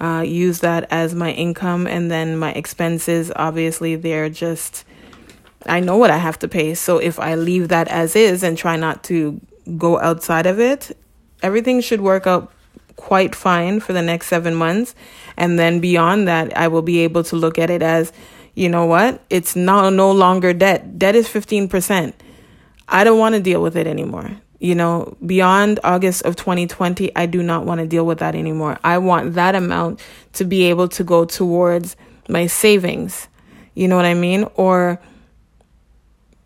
uh, 0.00 0.22
use 0.26 0.60
that 0.60 0.86
as 0.90 1.14
my 1.14 1.32
income 1.32 1.86
and 1.86 2.10
then 2.10 2.36
my 2.36 2.52
expenses. 2.52 3.32
Obviously, 3.34 3.96
they're 3.96 4.28
just, 4.28 4.84
I 5.66 5.80
know 5.80 5.96
what 5.96 6.10
I 6.10 6.18
have 6.18 6.38
to 6.40 6.48
pay. 6.48 6.74
So 6.74 6.98
if 6.98 7.18
I 7.18 7.36
leave 7.36 7.68
that 7.68 7.88
as 7.88 8.14
is 8.14 8.42
and 8.42 8.58
try 8.58 8.76
not 8.76 9.02
to 9.04 9.40
go 9.78 9.98
outside 10.00 10.46
of 10.46 10.60
it, 10.60 10.96
everything 11.42 11.80
should 11.80 12.00
work 12.00 12.26
out 12.26 12.52
quite 12.96 13.34
fine 13.34 13.80
for 13.80 13.92
the 13.92 14.02
next 14.02 14.28
seven 14.28 14.54
months. 14.54 14.94
And 15.36 15.58
then 15.58 15.80
beyond 15.80 16.28
that, 16.28 16.56
I 16.56 16.68
will 16.68 16.82
be 16.82 17.00
able 17.00 17.24
to 17.24 17.36
look 17.36 17.58
at 17.58 17.70
it 17.70 17.82
as, 17.82 18.12
you 18.54 18.68
know 18.68 18.86
what? 18.86 19.20
It's 19.30 19.56
now 19.56 19.90
no 19.90 20.12
longer 20.12 20.52
debt. 20.52 20.98
Debt 20.98 21.14
is 21.16 21.28
15%. 21.28 22.12
I 22.88 23.04
don't 23.04 23.18
want 23.18 23.34
to 23.34 23.40
deal 23.40 23.62
with 23.62 23.76
it 23.76 23.86
anymore. 23.86 24.30
You 24.58 24.76
know, 24.76 25.16
beyond 25.24 25.80
August 25.82 26.22
of 26.22 26.36
2020, 26.36 27.16
I 27.16 27.26
do 27.26 27.42
not 27.42 27.64
want 27.64 27.80
to 27.80 27.86
deal 27.86 28.06
with 28.06 28.18
that 28.18 28.34
anymore. 28.34 28.78
I 28.84 28.98
want 28.98 29.34
that 29.34 29.56
amount 29.56 30.00
to 30.34 30.44
be 30.44 30.64
able 30.64 30.88
to 30.88 31.02
go 31.02 31.24
towards 31.24 31.96
my 32.28 32.46
savings. 32.46 33.26
You 33.74 33.88
know 33.88 33.96
what 33.96 34.04
I 34.04 34.14
mean? 34.14 34.46
Or 34.54 35.00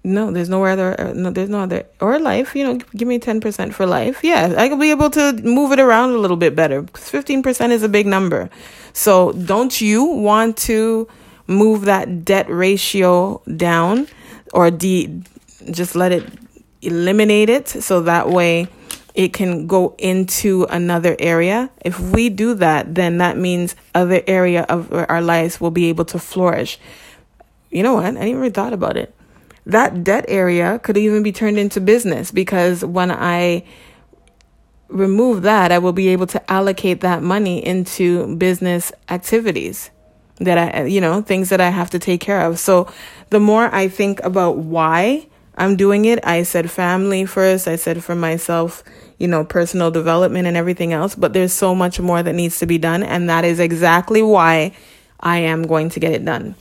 no, 0.06 0.30
there's 0.30 0.48
no 0.48 0.64
other. 0.64 0.98
Uh, 1.00 1.12
no, 1.14 1.30
there's 1.30 1.48
no 1.48 1.58
other. 1.58 1.84
Or 2.00 2.20
life, 2.20 2.54
you 2.54 2.62
know, 2.62 2.78
give 2.94 3.08
me 3.08 3.18
ten 3.18 3.40
percent 3.40 3.74
for 3.74 3.86
life. 3.86 4.22
Yeah, 4.22 4.54
I 4.56 4.68
could 4.68 4.78
be 4.78 4.92
able 4.92 5.10
to 5.10 5.32
move 5.42 5.72
it 5.72 5.80
around 5.80 6.10
a 6.10 6.18
little 6.18 6.36
bit 6.36 6.54
better. 6.54 6.82
because 6.82 7.10
Fifteen 7.10 7.42
percent 7.42 7.72
is 7.72 7.82
a 7.82 7.88
big 7.88 8.06
number. 8.06 8.48
So, 8.92 9.32
don't 9.32 9.80
you 9.80 10.04
want 10.04 10.56
to 10.58 11.08
move 11.48 11.86
that 11.86 12.24
debt 12.24 12.48
ratio 12.48 13.42
down, 13.56 14.06
or 14.52 14.70
de 14.70 15.22
just 15.72 15.96
let 15.96 16.12
it 16.12 16.24
eliminate 16.82 17.50
it 17.50 17.66
so 17.66 18.02
that 18.02 18.30
way 18.30 18.68
it 19.16 19.32
can 19.32 19.66
go 19.66 19.96
into 19.98 20.68
another 20.70 21.16
area. 21.18 21.68
If 21.84 21.98
we 21.98 22.28
do 22.28 22.54
that, 22.54 22.94
then 22.94 23.18
that 23.18 23.36
means 23.36 23.74
other 23.92 24.22
area 24.28 24.62
of 24.68 24.92
our 24.92 25.20
lives 25.20 25.60
will 25.60 25.72
be 25.72 25.86
able 25.86 26.04
to 26.04 26.20
flourish. 26.20 26.78
You 27.72 27.82
know 27.82 27.94
what? 27.94 28.04
I 28.04 28.10
never 28.10 28.50
thought 28.50 28.72
about 28.72 28.96
it 28.96 29.15
that 29.66 30.04
debt 30.04 30.24
area 30.28 30.78
could 30.78 30.96
even 30.96 31.22
be 31.22 31.32
turned 31.32 31.58
into 31.58 31.80
business 31.80 32.30
because 32.30 32.84
when 32.84 33.10
I 33.10 33.64
remove 34.88 35.42
that, 35.42 35.72
I 35.72 35.78
will 35.78 35.92
be 35.92 36.08
able 36.08 36.28
to 36.28 36.50
allocate 36.50 37.00
that 37.00 37.22
money 37.22 37.64
into 37.64 38.36
business 38.36 38.92
activities 39.08 39.90
that 40.38 40.58
I, 40.58 40.84
you 40.84 41.00
know, 41.00 41.20
things 41.20 41.48
that 41.48 41.60
I 41.60 41.70
have 41.70 41.90
to 41.90 41.98
take 41.98 42.20
care 42.20 42.42
of. 42.42 42.58
So 42.60 42.92
the 43.30 43.40
more 43.40 43.74
I 43.74 43.88
think 43.88 44.22
about 44.22 44.58
why 44.58 45.26
I'm 45.56 45.76
doing 45.76 46.04
it, 46.04 46.24
I 46.24 46.44
said 46.44 46.70
family 46.70 47.24
first, 47.24 47.66
I 47.66 47.76
said 47.76 48.04
for 48.04 48.14
myself, 48.14 48.84
you 49.18 49.26
know, 49.26 49.44
personal 49.44 49.90
development 49.90 50.46
and 50.46 50.56
everything 50.56 50.92
else, 50.92 51.14
but 51.14 51.32
there's 51.32 51.52
so 51.52 51.74
much 51.74 51.98
more 51.98 52.22
that 52.22 52.34
needs 52.34 52.58
to 52.60 52.66
be 52.66 52.78
done. 52.78 53.02
And 53.02 53.28
that 53.30 53.44
is 53.44 53.58
exactly 53.58 54.22
why 54.22 54.76
I 55.18 55.38
am 55.38 55.66
going 55.66 55.88
to 55.90 56.00
get 56.00 56.12
it 56.12 56.24
done. 56.24 56.54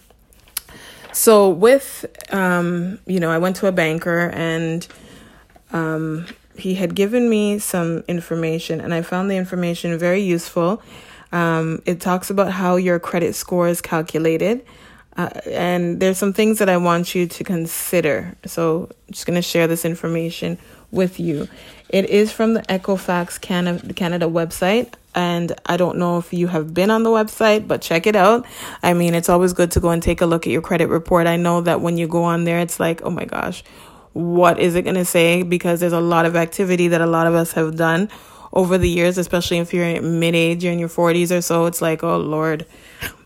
So 1.15 1.49
with 1.49 2.05
um, 2.29 2.99
you 3.05 3.21
know, 3.21 3.31
I 3.31 3.37
went 3.37 3.55
to 3.57 3.67
a 3.67 3.71
banker 3.71 4.29
and 4.33 4.85
um, 5.71 6.27
he 6.57 6.75
had 6.75 6.93
given 6.93 7.29
me 7.29 7.57
some 7.59 8.03
information, 8.07 8.81
and 8.81 8.93
I 8.93 9.01
found 9.01 9.31
the 9.31 9.37
information 9.37 9.97
very 9.97 10.21
useful. 10.21 10.81
Um, 11.31 11.81
it 11.85 12.01
talks 12.01 12.29
about 12.29 12.51
how 12.51 12.75
your 12.75 12.99
credit 12.99 13.35
score 13.35 13.67
is 13.67 13.81
calculated. 13.81 14.65
Uh, 15.17 15.29
and 15.45 16.01
there's 16.01 16.17
some 16.17 16.33
things 16.33 16.59
that 16.59 16.67
I 16.67 16.75
want 16.75 17.15
you 17.15 17.25
to 17.27 17.43
consider. 17.45 18.35
So 18.45 18.89
I'm 19.07 19.13
just 19.13 19.25
going 19.25 19.35
to 19.35 19.41
share 19.41 19.67
this 19.67 19.85
information 19.85 20.57
with 20.91 21.19
you. 21.19 21.47
It 21.89 22.09
is 22.09 22.31
from 22.31 22.53
the 22.53 22.61
Equifax 22.61 23.39
Canada, 23.39 23.93
Canada 23.93 24.25
website. 24.25 24.93
And 25.13 25.53
I 25.65 25.77
don't 25.77 25.97
know 25.97 26.17
if 26.17 26.33
you 26.33 26.47
have 26.47 26.73
been 26.73 26.91
on 26.91 27.03
the 27.03 27.09
website, 27.09 27.67
but 27.67 27.81
check 27.81 28.05
it 28.05 28.17
out. 28.17 28.45
I 28.83 28.93
mean, 28.93 29.15
it's 29.15 29.29
always 29.29 29.53
good 29.53 29.71
to 29.71 29.79
go 29.79 29.89
and 29.91 30.03
take 30.03 30.19
a 30.19 30.25
look 30.25 30.45
at 30.45 30.51
your 30.51 30.61
credit 30.61 30.87
report. 30.89 31.25
I 31.25 31.37
know 31.37 31.61
that 31.61 31.79
when 31.79 31.97
you 31.97 32.07
go 32.07 32.23
on 32.23 32.43
there, 32.43 32.59
it's 32.59 32.81
like, 32.81 33.01
oh 33.03 33.09
my 33.09 33.23
gosh, 33.23 33.63
what 34.11 34.59
is 34.59 34.75
it 34.75 34.81
going 34.81 34.95
to 34.95 35.05
say? 35.05 35.43
Because 35.43 35.79
there's 35.79 35.93
a 35.93 36.01
lot 36.01 36.25
of 36.25 36.35
activity 36.35 36.89
that 36.89 36.99
a 36.99 37.05
lot 37.05 37.27
of 37.27 37.33
us 37.33 37.53
have 37.53 37.77
done 37.77 38.09
over 38.55 38.77
the 38.77 38.89
years, 38.89 39.17
especially 39.17 39.59
if 39.59 39.73
you're 39.73 39.85
in 39.85 40.19
mid 40.19 40.33
age, 40.33 40.63
you're 40.63 40.73
in 40.73 40.79
your 40.79 40.89
40s 40.89 41.35
or 41.35 41.41
so. 41.41 41.65
It's 41.65 41.81
like, 41.81 42.03
oh 42.03 42.17
Lord, 42.17 42.65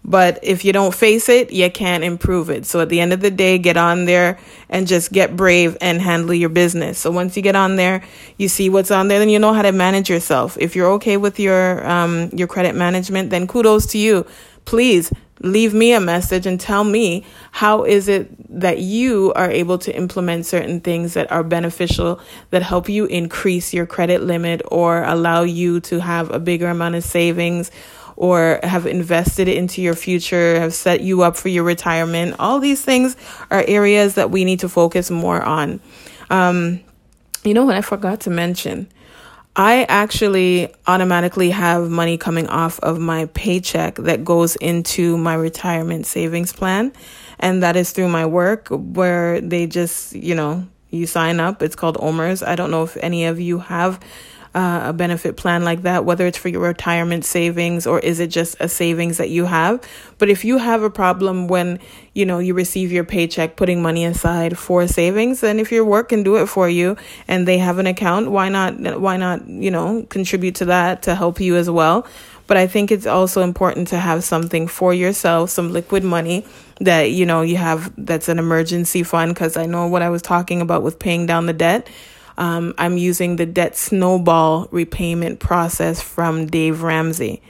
but 0.03 0.39
if 0.41 0.65
you 0.65 0.73
don't 0.73 0.93
face 0.93 1.29
it, 1.29 1.51
you 1.51 1.69
can't 1.69 2.03
improve 2.03 2.49
it. 2.49 2.65
So 2.65 2.79
at 2.79 2.89
the 2.89 2.99
end 2.99 3.13
of 3.13 3.21
the 3.21 3.29
day, 3.29 3.59
get 3.59 3.77
on 3.77 4.05
there 4.05 4.39
and 4.69 4.87
just 4.87 5.11
get 5.11 5.35
brave 5.35 5.77
and 5.81 6.01
handle 6.01 6.33
your 6.33 6.49
business. 6.49 6.97
So 6.97 7.11
once 7.11 7.37
you 7.37 7.43
get 7.43 7.55
on 7.55 7.75
there, 7.75 8.03
you 8.37 8.47
see 8.47 8.69
what's 8.69 8.89
on 8.89 9.07
there, 9.07 9.19
then 9.19 9.29
you 9.29 9.37
know 9.37 9.53
how 9.53 9.61
to 9.61 9.71
manage 9.71 10.09
yourself. 10.09 10.57
If 10.59 10.75
you're 10.75 10.91
okay 10.93 11.17
with 11.17 11.39
your 11.39 11.87
um, 11.87 12.29
your 12.33 12.47
credit 12.47 12.75
management, 12.75 13.29
then 13.29 13.47
kudos 13.47 13.85
to 13.87 13.97
you. 13.99 14.25
Please 14.65 15.11
leave 15.41 15.73
me 15.73 15.93
a 15.93 15.99
message 15.99 16.45
and 16.45 16.59
tell 16.59 16.83
me 16.83 17.25
how 17.51 17.83
is 17.83 18.07
it 18.07 18.29
that 18.59 18.79
you 18.79 19.31
are 19.35 19.49
able 19.49 19.77
to 19.77 19.95
implement 19.95 20.45
certain 20.45 20.81
things 20.81 21.13
that 21.13 21.31
are 21.31 21.43
beneficial 21.43 22.19
that 22.49 22.61
help 22.61 22.89
you 22.89 23.05
increase 23.05 23.73
your 23.73 23.85
credit 23.85 24.21
limit 24.21 24.61
or 24.69 25.03
allow 25.03 25.43
you 25.43 25.79
to 25.79 25.99
have 25.99 26.29
a 26.31 26.39
bigger 26.39 26.67
amount 26.67 26.95
of 26.95 27.03
savings 27.03 27.71
or 28.17 28.59
have 28.63 28.85
invested 28.85 29.47
into 29.47 29.81
your 29.81 29.95
future, 29.95 30.59
have 30.59 30.73
set 30.73 30.99
you 30.99 31.21
up 31.21 31.37
for 31.37 31.47
your 31.47 31.63
retirement. 31.63 32.35
All 32.37 32.59
these 32.59 32.83
things 32.83 33.15
are 33.49 33.63
areas 33.65 34.15
that 34.15 34.29
we 34.29 34.43
need 34.43 34.59
to 34.59 34.67
focus 34.67 35.09
more 35.09 35.41
on. 35.41 35.79
Um, 36.29 36.81
you 37.45 37.53
know 37.53 37.63
what 37.63 37.75
I 37.75 37.81
forgot 37.81 38.19
to 38.21 38.29
mention? 38.29 38.89
I 39.59 39.83
actually 39.89 40.73
automatically 40.87 41.49
have 41.49 41.89
money 41.89 42.17
coming 42.17 42.47
off 42.47 42.79
of 42.79 42.97
my 42.97 43.25
paycheck 43.25 43.95
that 43.95 44.23
goes 44.23 44.55
into 44.55 45.17
my 45.17 45.33
retirement 45.33 46.05
savings 46.05 46.53
plan. 46.53 46.93
And 47.39 47.61
that 47.61 47.75
is 47.75 47.91
through 47.91 48.07
my 48.07 48.25
work 48.25 48.69
where 48.69 49.41
they 49.41 49.67
just, 49.67 50.15
you 50.15 50.33
know, 50.33 50.65
you 50.91 51.05
sign 51.05 51.41
up. 51.41 51.61
It's 51.61 51.75
called 51.75 51.97
OMERS. 51.97 52.41
I 52.41 52.55
don't 52.55 52.71
know 52.71 52.83
if 52.83 52.95
any 53.01 53.25
of 53.25 53.41
you 53.41 53.59
have 53.59 53.99
uh, 54.55 54.81
a 54.85 54.93
benefit 54.93 55.37
plan 55.37 55.63
like 55.63 55.83
that, 55.83 56.05
whether 56.05 56.25
it's 56.25 56.37
for 56.37 56.49
your 56.49 56.61
retirement 56.61 57.23
savings 57.23 57.85
or 57.85 57.99
is 57.99 58.19
it 58.19 58.27
just 58.27 58.55
a 58.59 58.67
savings 58.67 59.17
that 59.17 59.29
you 59.29 59.45
have. 59.45 59.81
But 60.17 60.29
if 60.29 60.43
you 60.43 60.57
have 60.57 60.81
a 60.81 60.89
problem 60.89 61.47
when, 61.47 61.79
you 62.13 62.25
know, 62.25 62.39
you 62.39 62.53
receive 62.53 62.91
your 62.91 63.03
paycheck, 63.03 63.55
putting 63.55 63.81
money 63.81 64.05
aside 64.05 64.57
for 64.57 64.87
savings, 64.87 65.41
then 65.41 65.59
if 65.59 65.71
your 65.71 65.85
work 65.85 66.09
can 66.09 66.23
do 66.23 66.37
it 66.37 66.47
for 66.47 66.67
you 66.67 66.97
and 67.27 67.47
they 67.47 67.59
have 67.59 67.77
an 67.77 67.87
account, 67.87 68.31
why 68.31 68.49
not, 68.49 68.99
why 68.99 69.17
not, 69.17 69.47
you 69.47 69.69
know, 69.69 70.03
contribute 70.09 70.55
to 70.55 70.65
that 70.65 71.03
to 71.03 71.15
help 71.15 71.39
you 71.39 71.55
as 71.55 71.69
well? 71.69 72.07
But 72.47 72.57
I 72.57 72.65
think 72.65 72.91
it's 72.91 73.05
also 73.05 73.43
important 73.43 73.89
to 73.89 73.99
have 73.99 74.23
something 74.23 74.67
for 74.67 74.91
yourself, 74.91 75.51
some 75.51 75.71
liquid 75.71 76.03
money 76.03 76.47
that, 76.79 77.11
you 77.11 77.27
know, 77.27 77.43
you 77.43 77.57
have 77.57 77.93
that's 78.03 78.27
an 78.27 78.39
emergency 78.39 79.03
fund. 79.03 79.35
Cause 79.35 79.55
I 79.55 79.67
know 79.67 79.85
what 79.85 80.01
I 80.01 80.09
was 80.09 80.23
talking 80.23 80.59
about 80.59 80.81
with 80.81 80.97
paying 80.97 81.27
down 81.27 81.45
the 81.45 81.53
debt 81.53 81.87
um, 82.39 82.73
I'm 82.77 82.97
using 82.97 83.35
the 83.35 83.45
debt 83.45 83.75
snowball 83.75 84.69
repayment 84.71 85.41
process 85.41 86.01
from 86.01 86.47
Dave 86.47 86.81
Ramsey. 86.81 87.41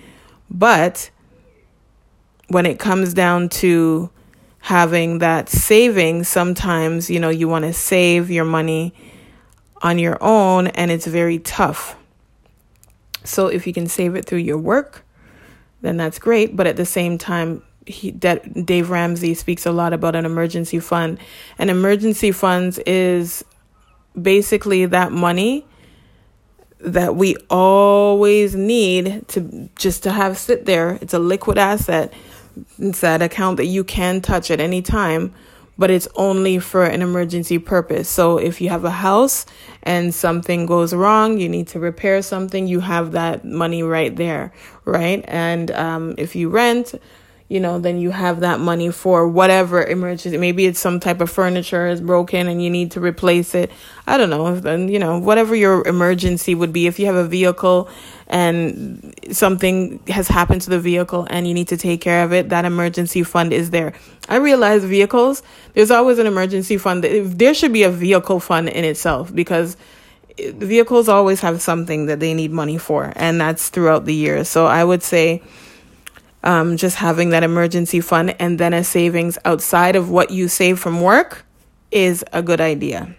But 0.50 1.12
when 2.48 2.66
it 2.66 2.80
comes 2.80 3.14
down 3.14 3.50
to 3.50 4.10
having 4.58 5.20
that 5.20 5.48
saving, 5.48 6.24
sometimes, 6.24 7.08
you 7.08 7.20
know, 7.20 7.30
you 7.30 7.48
want 7.48 7.66
to 7.66 7.72
save 7.72 8.32
your 8.32 8.46
money 8.46 8.96
on 9.84 10.00
your 10.00 10.18
own 10.22 10.68
and 10.68 10.90
it's 10.90 11.06
very 11.06 11.38
tough. 11.38 11.96
So 13.24 13.46
if 13.46 13.68
you 13.68 13.74
can 13.74 13.86
save 13.86 14.16
it 14.16 14.26
through 14.26 14.40
your 14.40 14.58
work, 14.58 15.06
then 15.82 15.98
that's 15.98 16.18
great. 16.18 16.56
But 16.56 16.66
at 16.66 16.78
the 16.78 16.86
same 16.86 17.20
time, 17.20 17.62
he, 17.86 18.10
Dave 18.10 18.90
Ramsey 18.90 19.36
speaks 19.36 19.68
a 19.68 19.72
lot 19.72 19.94
about 19.94 20.16
an 20.16 20.26
emergency 20.26 20.80
fund. 20.80 21.20
And 21.60 21.70
emergency 21.70 22.32
funds 22.32 22.80
is 22.80 23.46
basically 24.22 24.86
that 24.86 25.12
money 25.12 25.66
that 26.80 27.16
we 27.16 27.36
always 27.50 28.56
need 28.56 29.28
to 29.28 29.70
just 29.76 30.04
to 30.04 30.12
have 30.12 30.38
sit 30.38 30.66
there. 30.66 30.98
It's 31.02 31.14
a 31.14 31.20
liquid 31.20 31.58
asset. 31.58 32.14
It's 32.78 33.02
that 33.02 33.22
account 33.22 33.58
that 33.58 33.66
you 33.66 33.84
can 33.84 34.22
touch 34.22 34.50
at 34.50 34.60
any 34.60 34.82
time, 34.82 35.34
but 35.78 35.92
it's 35.92 36.08
only 36.16 36.60
for 36.60 36.86
an 36.86 37.02
emergency 37.02 37.60
purpose. 37.60 38.10
So 38.10 38.38
if 38.38 38.62
you 38.62 38.70
have 38.70 38.86
a 38.86 38.92
house 38.92 39.46
and 39.84 40.14
something 40.14 40.66
goes 40.66 40.94
wrong, 40.94 41.38
you 41.38 41.50
need 41.50 41.68
to 41.70 41.80
repair 41.80 42.22
something, 42.22 42.68
you 42.68 42.80
have 42.80 43.12
that 43.12 43.46
money 43.46 43.84
right 43.84 44.16
there, 44.16 44.54
right? 44.86 45.24
And 45.28 45.72
um, 45.72 46.16
if 46.18 46.36
you 46.36 46.50
rent, 46.50 46.96
you 47.50 47.60
know, 47.60 47.80
then 47.80 48.00
you 48.00 48.12
have 48.12 48.42
that 48.42 48.60
money 48.60 48.92
for 48.92 49.28
whatever 49.28 49.84
emergency. 49.84 50.38
Maybe 50.38 50.68
it's 50.68 50.80
some 50.80 51.00
type 51.00 51.20
of 51.20 51.32
furniture 51.32 51.88
is 51.88 52.00
broken 52.00 52.48
and 52.48 52.64
you 52.64 52.70
need 52.70 52.92
to 52.92 53.02
replace 53.02 53.56
it. 53.56 53.72
I 54.06 54.18
don't 54.18 54.30
know. 54.30 54.56
Then, 54.56 54.88
you 54.88 55.00
know, 55.00 55.18
whatever 55.18 55.56
your 55.56 55.86
emergency 55.88 56.54
would 56.54 56.72
be. 56.72 56.86
If 56.86 57.00
you 57.00 57.08
have 57.08 57.16
a 57.16 57.28
vehicle 57.28 57.90
and 58.28 59.16
something 59.32 60.00
has 60.08 60.28
happened 60.28 60.62
to 60.62 60.70
the 60.70 60.80
vehicle 60.80 61.26
and 61.32 61.48
you 61.48 61.56
need 61.56 61.70
to 61.70 61.78
take 61.78 62.02
care 62.02 62.24
of 62.24 62.32
it, 62.34 62.50
that 62.50 62.66
emergency 62.66 63.24
fund 63.24 63.52
is 63.52 63.72
there. 63.72 63.94
I 64.30 64.36
realize 64.36 64.84
vehicles, 64.84 65.42
there's 65.74 65.90
always 65.90 66.20
an 66.20 66.28
emergency 66.28 66.78
fund. 66.78 67.04
There 67.04 67.54
should 67.56 67.74
be 67.74 67.82
a 67.82 67.90
vehicle 67.90 68.40
fund 68.40 68.70
in 68.70 68.86
itself 68.86 69.34
because 69.34 69.76
vehicles 70.38 71.10
always 71.10 71.42
have 71.42 71.64
something 71.64 72.06
that 72.06 72.20
they 72.20 72.36
need 72.36 72.52
money 72.52 72.78
for, 72.78 73.12
and 73.16 73.42
that's 73.42 73.70
throughout 73.70 74.06
the 74.06 74.14
year. 74.14 74.44
So 74.44 74.68
I 74.68 74.84
would 74.84 75.02
say, 75.02 75.42
um, 76.44 76.78
just 76.78 76.98
having 76.98 77.30
that 77.30 77.44
emergency 77.44 78.02
fund 78.02 78.36
and 78.40 78.60
then 78.60 78.74
a 78.74 78.84
savings 78.84 79.38
outside 79.46 79.96
of 79.96 80.10
what 80.10 80.32
you 80.32 80.48
save 80.48 80.80
from 80.80 81.02
work 81.02 81.46
is 81.92 82.24
a 82.32 82.42
good 82.42 82.62
idea. 82.62 83.16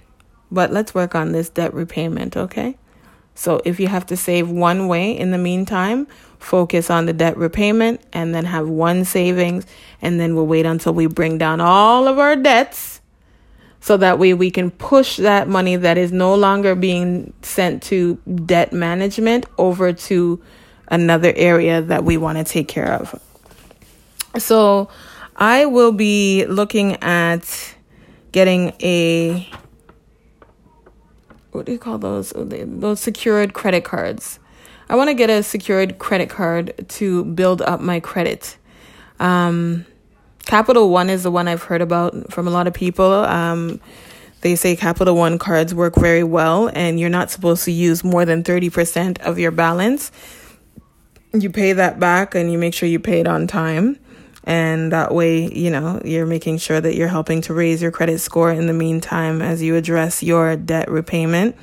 But 0.50 0.72
let's 0.72 0.94
work 0.94 1.14
on 1.14 1.32
this 1.32 1.48
debt 1.48 1.74
repayment, 1.74 2.36
okay? 2.36 2.76
So 3.34 3.60
if 3.64 3.78
you 3.78 3.88
have 3.88 4.06
to 4.06 4.16
save 4.16 4.50
one 4.50 4.88
way 4.88 5.16
in 5.16 5.30
the 5.30 5.38
meantime, 5.38 6.06
focus 6.38 6.90
on 6.90 7.06
the 7.06 7.12
debt 7.12 7.36
repayment 7.36 8.00
and 8.12 8.34
then 8.34 8.46
have 8.46 8.68
one 8.68 9.04
savings 9.04 9.66
and 10.02 10.18
then 10.18 10.34
we'll 10.34 10.46
wait 10.46 10.66
until 10.66 10.92
we 10.92 11.06
bring 11.06 11.38
down 11.38 11.60
all 11.60 12.08
of 12.08 12.18
our 12.18 12.34
debts 12.34 13.00
so 13.80 13.96
that 13.96 14.18
way 14.18 14.34
we 14.34 14.50
can 14.50 14.70
push 14.70 15.16
that 15.16 15.48
money 15.48 15.76
that 15.76 15.96
is 15.96 16.12
no 16.12 16.34
longer 16.34 16.74
being 16.74 17.32
sent 17.42 17.82
to 17.82 18.16
debt 18.44 18.72
management 18.72 19.46
over 19.58 19.92
to 19.92 20.42
another 20.90 21.32
area 21.36 21.80
that 21.82 22.04
we 22.04 22.16
want 22.16 22.38
to 22.38 22.44
take 22.44 22.68
care 22.68 22.92
of. 22.92 23.20
So 24.38 24.88
I 25.36 25.66
will 25.66 25.92
be 25.92 26.44
looking 26.46 27.02
at 27.02 27.74
getting 28.32 28.74
a 28.80 29.48
what 31.52 31.66
do 31.66 31.72
you 31.72 31.78
call 31.78 31.98
those? 31.98 32.32
Those 32.36 33.00
secured 33.00 33.54
credit 33.54 33.84
cards. 33.84 34.38
I 34.88 34.96
want 34.96 35.08
to 35.08 35.14
get 35.14 35.30
a 35.30 35.42
secured 35.42 35.98
credit 35.98 36.28
card 36.28 36.86
to 36.90 37.24
build 37.24 37.60
up 37.62 37.80
my 37.80 38.00
credit. 38.00 38.56
Um, 39.18 39.84
Capital 40.46 40.90
One 40.90 41.10
is 41.10 41.22
the 41.22 41.30
one 41.30 41.48
I've 41.48 41.62
heard 41.62 41.82
about 41.82 42.32
from 42.32 42.46
a 42.46 42.50
lot 42.50 42.66
of 42.66 42.74
people. 42.74 43.12
Um, 43.12 43.80
they 44.42 44.54
say 44.56 44.74
Capital 44.74 45.16
One 45.16 45.38
cards 45.38 45.74
work 45.74 45.96
very 45.96 46.24
well, 46.24 46.70
and 46.72 46.98
you're 46.98 47.10
not 47.10 47.30
supposed 47.30 47.64
to 47.64 47.72
use 47.72 48.02
more 48.02 48.24
than 48.24 48.42
30% 48.42 49.20
of 49.20 49.38
your 49.38 49.50
balance 49.50 50.12
you 51.32 51.50
pay 51.50 51.72
that 51.72 52.00
back 52.00 52.34
and 52.34 52.50
you 52.50 52.58
make 52.58 52.74
sure 52.74 52.88
you 52.88 52.98
pay 52.98 53.20
it 53.20 53.26
on 53.26 53.46
time. 53.46 53.98
And 54.44 54.90
that 54.92 55.14
way, 55.14 55.52
you 55.52 55.70
know, 55.70 56.00
you're 56.04 56.26
making 56.26 56.58
sure 56.58 56.80
that 56.80 56.96
you're 56.96 57.08
helping 57.08 57.42
to 57.42 57.54
raise 57.54 57.82
your 57.82 57.90
credit 57.90 58.20
score 58.20 58.50
in 58.50 58.66
the 58.66 58.72
meantime 58.72 59.42
as 59.42 59.62
you 59.62 59.76
address 59.76 60.22
your 60.22 60.56
debt 60.56 60.90
repayment. 60.90 61.56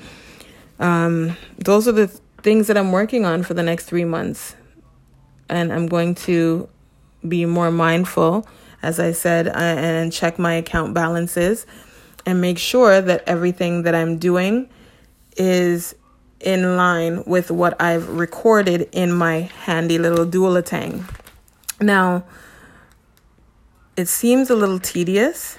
Um, 0.79 1.35
those 1.57 1.87
are 1.87 1.91
the 1.91 2.07
things 2.43 2.67
that 2.67 2.77
I'm 2.77 2.91
working 2.91 3.25
on 3.25 3.43
for 3.43 3.55
the 3.55 3.63
next 3.63 3.85
three 3.85 4.05
months. 4.05 4.55
And 5.49 5.73
I'm 5.73 5.87
going 5.87 6.15
to 6.15 6.69
be 7.27 7.45
more 7.45 7.71
mindful, 7.71 8.47
as 8.83 8.99
I 8.99 9.11
said, 9.11 9.47
uh, 9.47 9.51
and 9.55 10.13
check 10.13 10.37
my 10.37 10.53
account 10.53 10.93
balances 10.93 11.65
and 12.25 12.41
make 12.41 12.59
sure 12.59 13.01
that 13.01 13.23
everything 13.25 13.83
that 13.83 13.95
I'm 13.95 14.17
doing 14.17 14.69
is 15.35 15.95
in 16.39 16.77
line 16.77 17.23
with 17.25 17.49
what 17.51 17.79
I've 17.81 18.07
recorded 18.09 18.89
in 18.91 19.11
my 19.11 19.49
handy 19.65 19.97
little 19.97 20.25
Duolatang. 20.25 21.03
Now, 21.81 22.23
it 23.95 24.07
seems 24.07 24.49
a 24.49 24.55
little 24.55 24.79
tedious, 24.79 25.57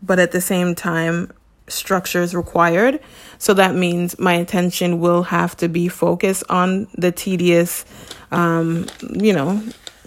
but 0.00 0.18
at 0.18 0.32
the 0.32 0.40
same 0.40 0.74
time, 0.74 1.32
structure 1.68 2.22
is 2.22 2.34
required. 2.34 3.00
So 3.38 3.54
that 3.54 3.74
means 3.74 4.18
my 4.18 4.34
attention 4.34 5.00
will 5.00 5.24
have 5.24 5.56
to 5.58 5.68
be 5.68 5.88
focused 5.88 6.44
on 6.48 6.88
the 6.94 7.12
tedious, 7.12 7.84
um, 8.30 8.86
you 9.10 9.32
know, 9.32 9.62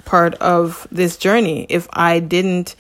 part 0.06 0.36
of 0.36 0.88
this 0.92 1.18
journey. 1.18 1.66
If 1.70 1.88
I 1.92 2.20
didn't 2.20 2.76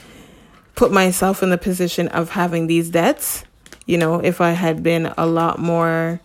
put 0.75 0.91
myself 0.91 1.41
in 1.41 1.49
the 1.49 1.57
position 1.57 2.07
of 2.09 2.29
having 2.29 2.67
these 2.67 2.89
debts, 2.89 3.43
you 3.85 3.97
know, 3.97 4.19
if 4.19 4.41
I 4.41 4.51
had 4.51 4.83
been 4.83 5.13
a 5.17 5.25
lot 5.25 5.59
more 5.59 6.21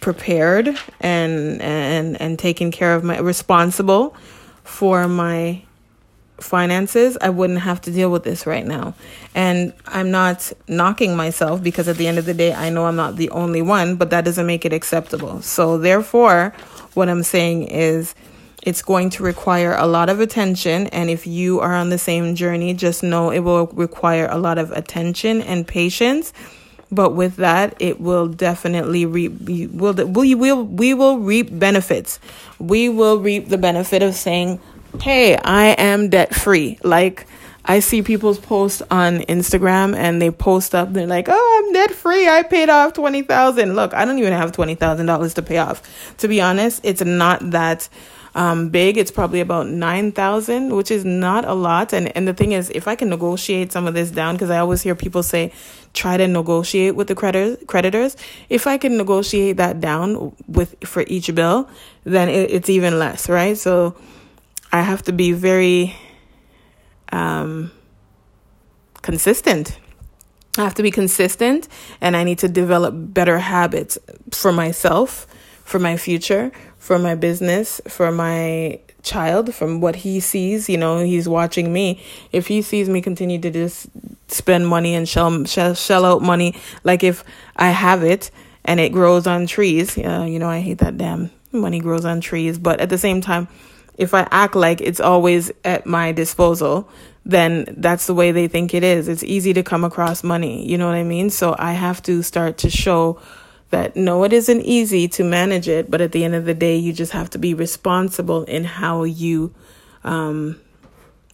prepared 0.00 0.68
and 1.00 1.60
and 1.60 2.20
and 2.20 2.38
taking 2.38 2.70
care 2.70 2.94
of 2.94 3.04
my 3.04 3.18
responsible 3.18 4.14
for 4.64 5.08
my 5.08 5.62
finances, 6.42 7.18
I 7.20 7.30
wouldn't 7.30 7.60
have 7.60 7.80
to 7.82 7.90
deal 7.90 8.10
with 8.10 8.24
this 8.24 8.46
right 8.46 8.66
now. 8.66 8.94
And 9.34 9.72
I'm 9.86 10.10
not 10.10 10.52
knocking 10.68 11.16
myself 11.16 11.62
because 11.62 11.88
at 11.88 11.96
the 11.96 12.06
end 12.06 12.18
of 12.18 12.24
the 12.24 12.34
day, 12.34 12.52
I 12.54 12.70
know 12.70 12.86
I'm 12.86 12.96
not 12.96 13.16
the 13.16 13.30
only 13.30 13.62
one, 13.62 13.96
but 13.96 14.10
that 14.10 14.24
doesn't 14.24 14.46
make 14.46 14.64
it 14.64 14.72
acceptable. 14.72 15.42
So, 15.42 15.78
therefore, 15.78 16.54
what 16.94 17.08
I'm 17.08 17.22
saying 17.22 17.64
is 17.64 18.14
it's 18.62 18.82
going 18.82 19.10
to 19.10 19.22
require 19.22 19.74
a 19.74 19.86
lot 19.86 20.08
of 20.08 20.20
attention. 20.20 20.86
And 20.88 21.08
if 21.10 21.26
you 21.26 21.60
are 21.60 21.74
on 21.74 21.90
the 21.90 21.98
same 21.98 22.34
journey, 22.34 22.74
just 22.74 23.02
know 23.02 23.30
it 23.30 23.40
will 23.40 23.66
require 23.68 24.26
a 24.30 24.38
lot 24.38 24.58
of 24.58 24.70
attention 24.72 25.42
and 25.42 25.66
patience 25.66 26.32
but 26.92 27.14
with 27.14 27.36
that 27.36 27.74
it 27.78 28.00
will 28.00 28.28
definitely 28.28 29.06
reap 29.06 29.32
will 29.40 29.94
we 29.94 30.34
will 30.34 30.64
we 30.64 30.94
will 30.94 31.18
reap 31.18 31.56
benefits. 31.58 32.18
We 32.58 32.88
will 32.88 33.20
reap 33.20 33.48
the 33.48 33.58
benefit 33.58 34.02
of 34.02 34.14
saying 34.14 34.60
hey 35.00 35.36
i 35.36 35.66
am 35.78 36.08
debt 36.08 36.34
free 36.34 36.78
like 36.82 37.26
i 37.64 37.78
see 37.78 38.02
people's 38.02 38.38
posts 38.38 38.82
on 38.90 39.18
instagram 39.20 39.94
and 39.94 40.20
they 40.20 40.30
post 40.30 40.74
up 40.74 40.92
they're 40.92 41.06
like 41.06 41.26
oh 41.28 41.62
i'm 41.64 41.72
debt 41.72 41.92
free 41.92 42.28
i 42.28 42.42
paid 42.42 42.68
off 42.68 42.92
20000 42.92 43.76
look 43.76 43.94
i 43.94 44.04
don't 44.04 44.18
even 44.18 44.32
have 44.32 44.52
$20000 44.52 45.34
to 45.34 45.42
pay 45.42 45.58
off. 45.58 46.16
To 46.18 46.28
be 46.28 46.40
honest 46.40 46.80
it's 46.82 47.02
not 47.02 47.50
that 47.52 47.88
um, 48.34 48.68
big, 48.68 48.96
it's 48.96 49.10
probably 49.10 49.40
about 49.40 49.66
9,000, 49.66 50.74
which 50.74 50.90
is 50.90 51.04
not 51.04 51.44
a 51.44 51.54
lot. 51.54 51.92
And, 51.92 52.14
and 52.16 52.28
the 52.28 52.34
thing 52.34 52.52
is, 52.52 52.70
if 52.70 52.86
I 52.86 52.94
can 52.94 53.08
negotiate 53.08 53.72
some 53.72 53.86
of 53.86 53.94
this 53.94 54.10
down, 54.10 54.34
because 54.36 54.50
I 54.50 54.58
always 54.58 54.82
hear 54.82 54.94
people 54.94 55.22
say, 55.22 55.52
try 55.94 56.16
to 56.16 56.28
negotiate 56.28 56.94
with 56.94 57.08
the 57.08 57.14
creditor, 57.14 57.62
creditors. 57.66 58.16
If 58.48 58.66
I 58.66 58.78
can 58.78 58.96
negotiate 58.96 59.56
that 59.56 59.80
down 59.80 60.34
with, 60.46 60.76
for 60.84 61.04
each 61.06 61.34
bill, 61.34 61.68
then 62.04 62.28
it, 62.28 62.50
it's 62.50 62.68
even 62.68 62.98
less, 62.98 63.28
right? 63.28 63.58
So 63.58 63.96
I 64.72 64.82
have 64.82 65.02
to 65.04 65.12
be 65.12 65.32
very, 65.32 65.96
um, 67.10 67.72
consistent. 69.02 69.78
I 70.58 70.62
have 70.62 70.74
to 70.74 70.82
be 70.82 70.90
consistent 70.90 71.68
and 72.00 72.16
I 72.16 72.24
need 72.24 72.38
to 72.38 72.48
develop 72.48 72.94
better 72.96 73.38
habits 73.38 73.98
for 74.32 74.52
myself, 74.52 75.26
for 75.70 75.78
my 75.78 75.96
future, 75.96 76.50
for 76.78 76.98
my 76.98 77.14
business, 77.14 77.80
for 77.86 78.10
my 78.10 78.80
child, 79.04 79.54
from 79.54 79.80
what 79.80 79.94
he 79.94 80.18
sees. 80.18 80.68
You 80.68 80.76
know, 80.76 80.98
he's 80.98 81.28
watching 81.28 81.72
me. 81.72 82.02
If 82.32 82.48
he 82.48 82.60
sees 82.60 82.88
me 82.88 83.00
continue 83.00 83.38
to 83.38 83.52
just 83.52 83.86
spend 84.26 84.66
money 84.66 84.96
and 84.96 85.08
shell, 85.08 85.44
shell, 85.44 85.74
shell 85.74 86.04
out 86.04 86.22
money, 86.22 86.56
like 86.82 87.04
if 87.04 87.22
I 87.54 87.70
have 87.70 88.02
it 88.02 88.32
and 88.64 88.80
it 88.80 88.90
grows 88.90 89.28
on 89.28 89.46
trees, 89.46 89.96
uh, 89.96 90.26
you 90.28 90.40
know, 90.40 90.48
I 90.48 90.58
hate 90.58 90.78
that 90.78 90.98
damn 90.98 91.30
money 91.52 91.78
grows 91.78 92.04
on 92.04 92.20
trees. 92.20 92.58
But 92.58 92.80
at 92.80 92.88
the 92.88 92.98
same 92.98 93.20
time, 93.20 93.46
if 93.96 94.12
I 94.12 94.26
act 94.32 94.56
like 94.56 94.80
it's 94.80 94.98
always 94.98 95.52
at 95.64 95.86
my 95.86 96.10
disposal, 96.10 96.88
then 97.24 97.76
that's 97.76 98.08
the 98.08 98.14
way 98.14 98.32
they 98.32 98.48
think 98.48 98.74
it 98.74 98.82
is. 98.82 99.06
It's 99.06 99.22
easy 99.22 99.52
to 99.52 99.62
come 99.62 99.84
across 99.84 100.24
money. 100.24 100.68
You 100.68 100.78
know 100.78 100.86
what 100.86 100.96
I 100.96 101.04
mean? 101.04 101.30
So 101.30 101.54
I 101.56 101.74
have 101.74 102.02
to 102.04 102.24
start 102.24 102.58
to 102.58 102.70
show 102.70 103.20
that 103.70 103.96
no, 103.96 104.24
it 104.24 104.32
isn't 104.32 104.62
easy 104.62 105.08
to 105.08 105.24
manage 105.24 105.68
it, 105.68 105.90
but 105.90 106.00
at 106.00 106.12
the 106.12 106.24
end 106.24 106.34
of 106.34 106.44
the 106.44 106.54
day, 106.54 106.76
you 106.76 106.92
just 106.92 107.12
have 107.12 107.30
to 107.30 107.38
be 107.38 107.54
responsible 107.54 108.44
in 108.44 108.64
how 108.64 109.04
you 109.04 109.54
um, 110.04 110.60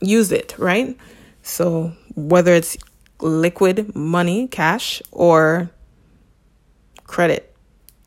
use 0.01 0.33
it, 0.33 0.55
right? 0.59 0.97
So 1.43 1.93
whether 2.15 2.55
it's 2.55 2.77
liquid 3.21 3.95
money, 3.95 4.49
cash, 4.49 5.01
or 5.13 5.71
credit, 7.05 7.55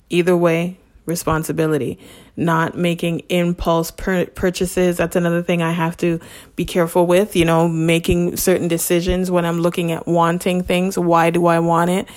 either 0.09 0.37
way, 0.37 0.77
responsibility, 1.05 1.97
not 2.37 2.77
making 2.77 3.19
impulse 3.29 3.91
pur- 3.91 4.27
purchases. 4.27 4.97
That's 4.97 5.15
another 5.15 5.41
thing 5.41 5.61
I 5.61 5.71
have 5.71 5.97
to 5.97 6.19
be 6.55 6.65
careful 6.65 7.05
with, 7.07 7.35
you 7.35 7.45
know, 7.45 7.67
making 7.67 8.37
certain 8.37 8.67
decisions 8.67 9.31
when 9.31 9.45
I'm 9.45 9.59
looking 9.59 9.91
at 9.91 10.07
wanting 10.07 10.63
things. 10.63 10.97
Why 10.97 11.31
do 11.31 11.47
I 11.47 11.59
want 11.59 11.89
it? 11.89 12.07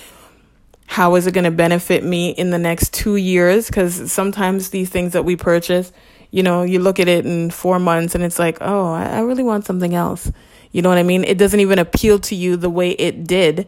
How 0.87 1.15
is 1.15 1.27
it 1.27 1.33
going 1.33 1.45
to 1.45 1.51
benefit 1.51 2.03
me 2.03 2.31
in 2.31 2.49
the 2.49 2.57
next 2.57 2.93
two 2.93 3.15
years? 3.15 3.67
Because 3.67 4.11
sometimes 4.11 4.69
these 4.69 4.89
things 4.89 5.13
that 5.13 5.25
we 5.25 5.35
purchase, 5.35 5.91
you 6.31 6.43
know, 6.43 6.63
you 6.63 6.79
look 6.79 6.99
at 6.99 7.07
it 7.07 7.25
in 7.25 7.49
four 7.49 7.79
months 7.79 8.15
and 8.15 8.23
it's 8.23 8.39
like, 8.39 8.57
oh, 8.61 8.91
I, 8.93 9.21
really 9.21 9.43
want 9.43 9.65
something 9.65 9.95
else. 9.95 10.31
You 10.71 10.81
know 10.81 10.89
what 10.89 10.97
I 10.97 11.03
mean? 11.03 11.23
It 11.23 11.37
doesn't 11.37 11.59
even 11.59 11.79
appeal 11.79 12.19
to 12.19 12.35
you 12.35 12.57
the 12.57 12.69
way 12.69 12.91
it 12.91 13.25
did 13.25 13.67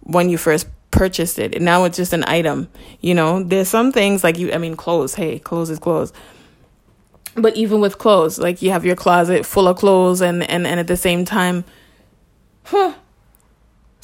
when 0.00 0.28
you 0.28 0.38
first 0.38 0.68
purchased 0.90 1.38
it. 1.38 1.54
And 1.54 1.64
now 1.64 1.84
it's 1.84 1.96
just 1.96 2.12
an 2.12 2.24
item. 2.26 2.68
You 3.00 3.14
know, 3.14 3.42
there's 3.42 3.68
some 3.68 3.92
things 3.92 4.22
like 4.22 4.38
you, 4.38 4.52
I 4.52 4.58
mean, 4.58 4.76
clothes. 4.76 5.14
Hey, 5.14 5.38
clothes 5.38 5.70
is 5.70 5.78
clothes. 5.78 6.12
But 7.36 7.56
even 7.56 7.80
with 7.80 7.98
clothes, 7.98 8.38
like 8.38 8.62
you 8.62 8.70
have 8.70 8.84
your 8.84 8.96
closet 8.96 9.44
full 9.44 9.66
of 9.66 9.76
clothes, 9.76 10.20
and 10.20 10.48
and 10.48 10.66
and 10.66 10.78
at 10.78 10.86
the 10.86 10.96
same 10.96 11.24
time, 11.24 11.64
huh, 12.64 12.94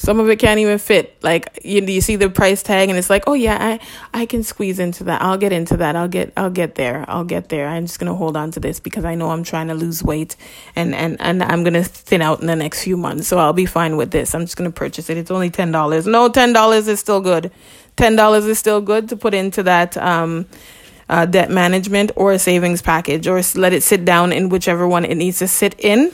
some 0.01 0.19
of 0.19 0.31
it 0.31 0.39
can't 0.39 0.59
even 0.59 0.79
fit. 0.79 1.23
Like 1.23 1.61
you, 1.63 1.83
you 1.83 2.01
see 2.01 2.17
the 2.17 2.31
price 2.31 2.63
tag 2.63 2.89
and 2.89 2.97
it's 2.97 3.11
like, 3.11 3.25
oh 3.27 3.35
yeah, 3.35 3.59
I, 3.61 4.21
I 4.23 4.25
can 4.25 4.43
squeeze 4.43 4.79
into 4.79 5.05
that. 5.05 5.21
I'll 5.21 5.37
get 5.37 5.53
into 5.53 5.77
that. 5.77 5.95
I'll 5.95 6.09
get, 6.09 6.33
I'll 6.39 6.49
get 6.49 6.77
there. 6.77 7.05
I'll 7.07 7.25
get 7.25 7.51
there. 7.51 7.69
I'm 7.69 7.85
just 7.85 8.01
to 8.09 8.17
hold 8.17 8.35
on 8.35 8.51
to 8.53 8.61
this 8.61 8.81
because 8.81 9.05
I 9.05 9.15
know 9.15 9.29
I'm 9.29 9.45
trying 9.45 9.69
to 9.69 9.75
lose 9.75 10.03
weight 10.03 10.37
and, 10.75 10.95
and, 10.95 11.21
and 11.21 11.43
I'm 11.43 11.65
to 11.75 11.85
thin 11.85 12.23
out 12.23 12.41
in 12.41 12.47
the 12.47 12.57
next 12.57 12.83
few 12.83 12.97
months. 12.97 13.29
So 13.29 13.37
I'll 13.39 13.53
be 13.53 13.67
fine 13.67 13.99
with 13.99 14.11
this. 14.11 14.35
I'm 14.35 14.47
just 14.47 14.57
to 14.71 14.75
purchase 14.75 15.11
it. 15.11 15.19
It's 15.19 15.31
only 15.31 15.51
$10. 15.51 16.07
No, 16.07 16.31
$10 16.31 16.89
is 16.89 16.99
still 16.99 17.21
good. 17.21 17.53
$10 17.99 18.49
is 18.49 18.59
still 18.59 18.81
good 18.81 19.11
to 19.11 19.19
put 19.19 19.35
into 19.35 19.63
that, 19.65 19.99
um, 19.99 20.47
uh, 21.11 21.27
debt 21.27 21.51
management 21.51 22.11
or 22.17 22.33
a 22.33 22.39
savings 22.39 22.81
package 22.81 23.27
or 23.27 23.43
let 23.55 23.75
it 23.75 23.83
sit 23.83 24.07
down 24.07 24.33
in 24.33 24.49
whichever 24.49 24.89
one 24.89 25.05
it 25.05 25.17
needs 25.17 25.41
to 25.41 25.47
sit 25.49 25.75
in 25.79 26.11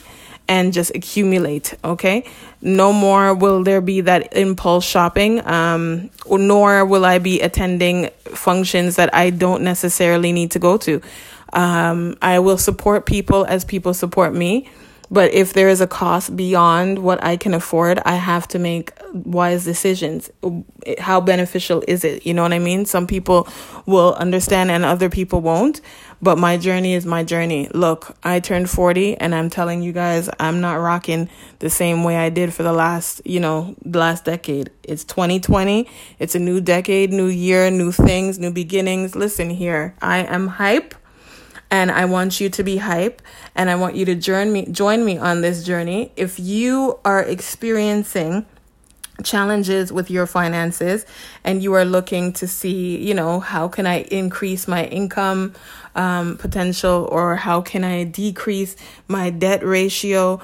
and 0.48 0.72
just 0.72 0.94
accumulate 0.94 1.74
okay 1.84 2.24
no 2.62 2.92
more 2.92 3.34
will 3.34 3.62
there 3.62 3.80
be 3.80 4.00
that 4.00 4.32
impulse 4.36 4.84
shopping 4.84 5.44
um, 5.46 6.10
nor 6.28 6.84
will 6.84 7.04
i 7.04 7.18
be 7.18 7.40
attending 7.40 8.08
functions 8.26 8.96
that 8.96 9.12
i 9.14 9.30
don't 9.30 9.62
necessarily 9.62 10.32
need 10.32 10.50
to 10.50 10.58
go 10.58 10.76
to 10.76 11.00
um, 11.52 12.16
i 12.22 12.38
will 12.38 12.58
support 12.58 13.06
people 13.06 13.44
as 13.46 13.64
people 13.64 13.94
support 13.94 14.34
me 14.34 14.68
but 15.10 15.32
if 15.32 15.52
there 15.52 15.68
is 15.68 15.80
a 15.80 15.86
cost 15.86 16.36
beyond 16.36 16.98
what 16.98 17.22
I 17.22 17.36
can 17.36 17.54
afford, 17.54 18.00
I 18.04 18.16
have 18.16 18.48
to 18.48 18.58
make 18.58 18.92
wise 19.12 19.64
decisions. 19.64 20.30
How 20.98 21.20
beneficial 21.20 21.84
is 21.86 22.04
it? 22.04 22.26
You 22.26 22.34
know 22.34 22.42
what 22.42 22.52
I 22.52 22.58
mean? 22.58 22.86
Some 22.86 23.06
people 23.06 23.48
will 23.86 24.14
understand 24.14 24.70
and 24.70 24.84
other 24.84 25.08
people 25.08 25.40
won't. 25.40 25.80
But 26.22 26.38
my 26.38 26.56
journey 26.56 26.94
is 26.94 27.04
my 27.04 27.24
journey. 27.24 27.68
Look, 27.74 28.16
I 28.22 28.40
turned 28.40 28.70
40 28.70 29.18
and 29.18 29.34
I'm 29.34 29.50
telling 29.50 29.82
you 29.82 29.92
guys, 29.92 30.30
I'm 30.40 30.60
not 30.60 30.74
rocking 30.74 31.28
the 31.58 31.70
same 31.70 32.04
way 32.04 32.16
I 32.16 32.30
did 32.30 32.54
for 32.54 32.62
the 32.62 32.72
last, 32.72 33.20
you 33.24 33.38
know, 33.38 33.76
the 33.84 33.98
last 33.98 34.24
decade. 34.24 34.70
It's 34.82 35.04
2020. 35.04 35.88
It's 36.18 36.34
a 36.34 36.38
new 36.38 36.60
decade, 36.60 37.12
new 37.12 37.26
year, 37.26 37.70
new 37.70 37.92
things, 37.92 38.38
new 38.38 38.50
beginnings. 38.50 39.14
Listen 39.14 39.50
here, 39.50 39.94
I 40.00 40.18
am 40.20 40.48
hype 40.48 40.94
and 41.70 41.90
I 41.90 42.04
want 42.04 42.40
you 42.40 42.48
to 42.48 42.62
be 42.62 42.78
hype 42.78 43.20
and 43.54 43.68
I 43.68 43.74
want 43.74 43.96
you 43.96 44.04
to 44.06 44.14
join 44.14 44.52
me 44.52 44.66
join 44.70 45.04
me 45.04 45.18
on 45.18 45.40
this 45.40 45.64
journey. 45.64 46.12
If 46.16 46.38
you 46.38 46.98
are 47.04 47.22
experiencing 47.22 48.46
challenges 49.22 49.92
with 49.92 50.10
your 50.10 50.26
finances 50.26 51.06
and 51.44 51.62
you 51.62 51.72
are 51.74 51.84
looking 51.84 52.32
to 52.34 52.46
see, 52.46 52.96
you 52.96 53.14
know, 53.14 53.40
how 53.40 53.68
can 53.68 53.86
I 53.86 54.02
increase 54.02 54.68
my 54.68 54.84
income 54.84 55.54
um, 55.94 56.36
potential 56.36 57.08
or 57.10 57.36
how 57.36 57.60
can 57.60 57.84
I 57.84 58.04
decrease 58.04 58.76
my 59.08 59.30
debt 59.30 59.64
ratio? 59.64 60.40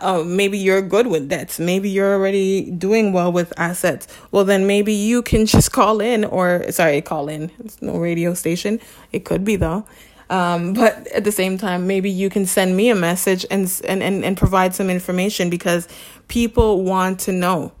Oh, 0.00 0.24
maybe 0.24 0.58
you're 0.58 0.82
good 0.82 1.06
with 1.06 1.28
debts. 1.28 1.60
Maybe 1.60 1.88
you're 1.88 2.14
already 2.14 2.70
doing 2.70 3.12
well 3.12 3.30
with 3.30 3.52
assets. 3.56 4.08
Well, 4.32 4.44
then 4.44 4.66
maybe 4.66 4.92
you 4.92 5.22
can 5.22 5.46
just 5.46 5.70
call 5.72 6.00
in 6.00 6.24
or, 6.24 6.70
sorry, 6.72 7.00
call 7.02 7.28
in. 7.28 7.52
It's 7.60 7.80
no 7.80 7.96
radio 7.98 8.34
station. 8.34 8.80
It 9.12 9.24
could 9.24 9.44
be 9.44 9.56
though. 9.56 9.86
Um, 10.28 10.74
but 10.74 11.06
at 11.08 11.22
the 11.22 11.30
same 11.30 11.56
time, 11.56 11.86
maybe 11.86 12.10
you 12.10 12.28
can 12.30 12.46
send 12.46 12.76
me 12.76 12.90
a 12.90 12.96
message 12.96 13.46
and, 13.48 13.72
and, 13.84 14.02
and, 14.02 14.24
and 14.24 14.36
provide 14.36 14.74
some 14.74 14.90
information 14.90 15.50
because 15.50 15.86
people 16.26 16.82
want 16.82 17.20
to 17.20 17.32
know. 17.32 17.72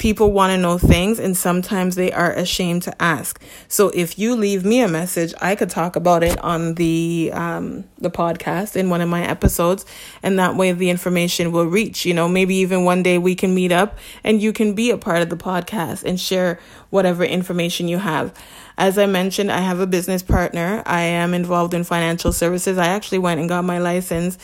People 0.00 0.32
want 0.32 0.50
to 0.50 0.56
know 0.56 0.78
things 0.78 1.18
and 1.18 1.36
sometimes 1.36 1.94
they 1.94 2.10
are 2.10 2.32
ashamed 2.32 2.82
to 2.84 3.02
ask. 3.02 3.38
So 3.68 3.90
if 3.90 4.18
you 4.18 4.34
leave 4.34 4.64
me 4.64 4.80
a 4.80 4.88
message, 4.88 5.34
I 5.42 5.54
could 5.54 5.68
talk 5.68 5.94
about 5.94 6.22
it 6.22 6.38
on 6.42 6.76
the 6.76 7.30
um 7.34 7.84
the 7.98 8.10
podcast 8.10 8.76
in 8.76 8.88
one 8.88 9.02
of 9.02 9.10
my 9.10 9.22
episodes 9.22 9.84
and 10.22 10.38
that 10.38 10.56
way 10.56 10.72
the 10.72 10.88
information 10.88 11.52
will 11.52 11.66
reach, 11.66 12.06
you 12.06 12.14
know, 12.14 12.30
maybe 12.30 12.54
even 12.56 12.84
one 12.84 13.02
day 13.02 13.18
we 13.18 13.34
can 13.34 13.54
meet 13.54 13.72
up 13.72 13.98
and 14.24 14.40
you 14.40 14.54
can 14.54 14.72
be 14.72 14.90
a 14.90 14.96
part 14.96 15.20
of 15.20 15.28
the 15.28 15.36
podcast 15.36 16.02
and 16.02 16.18
share 16.18 16.58
whatever 16.88 17.22
information 17.22 17.86
you 17.86 17.98
have. 17.98 18.32
As 18.78 18.96
I 18.96 19.04
mentioned, 19.04 19.52
I 19.52 19.58
have 19.58 19.80
a 19.80 19.86
business 19.86 20.22
partner. 20.22 20.82
I 20.86 21.02
am 21.02 21.34
involved 21.34 21.74
in 21.74 21.84
financial 21.84 22.32
services. 22.32 22.78
I 22.78 22.86
actually 22.86 23.18
went 23.18 23.38
and 23.38 23.46
got 23.50 23.62
my 23.62 23.78
license 23.78 24.38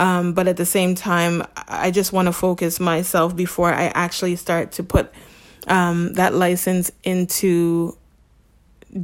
um, 0.00 0.32
but 0.32 0.48
at 0.48 0.56
the 0.56 0.64
same 0.64 0.94
time, 0.94 1.42
I 1.68 1.90
just 1.90 2.10
want 2.10 2.24
to 2.24 2.32
focus 2.32 2.80
myself 2.80 3.36
before 3.36 3.70
I 3.70 3.92
actually 3.94 4.34
start 4.36 4.72
to 4.72 4.82
put 4.82 5.12
um, 5.68 6.14
that 6.14 6.32
license 6.32 6.90
into 7.04 7.98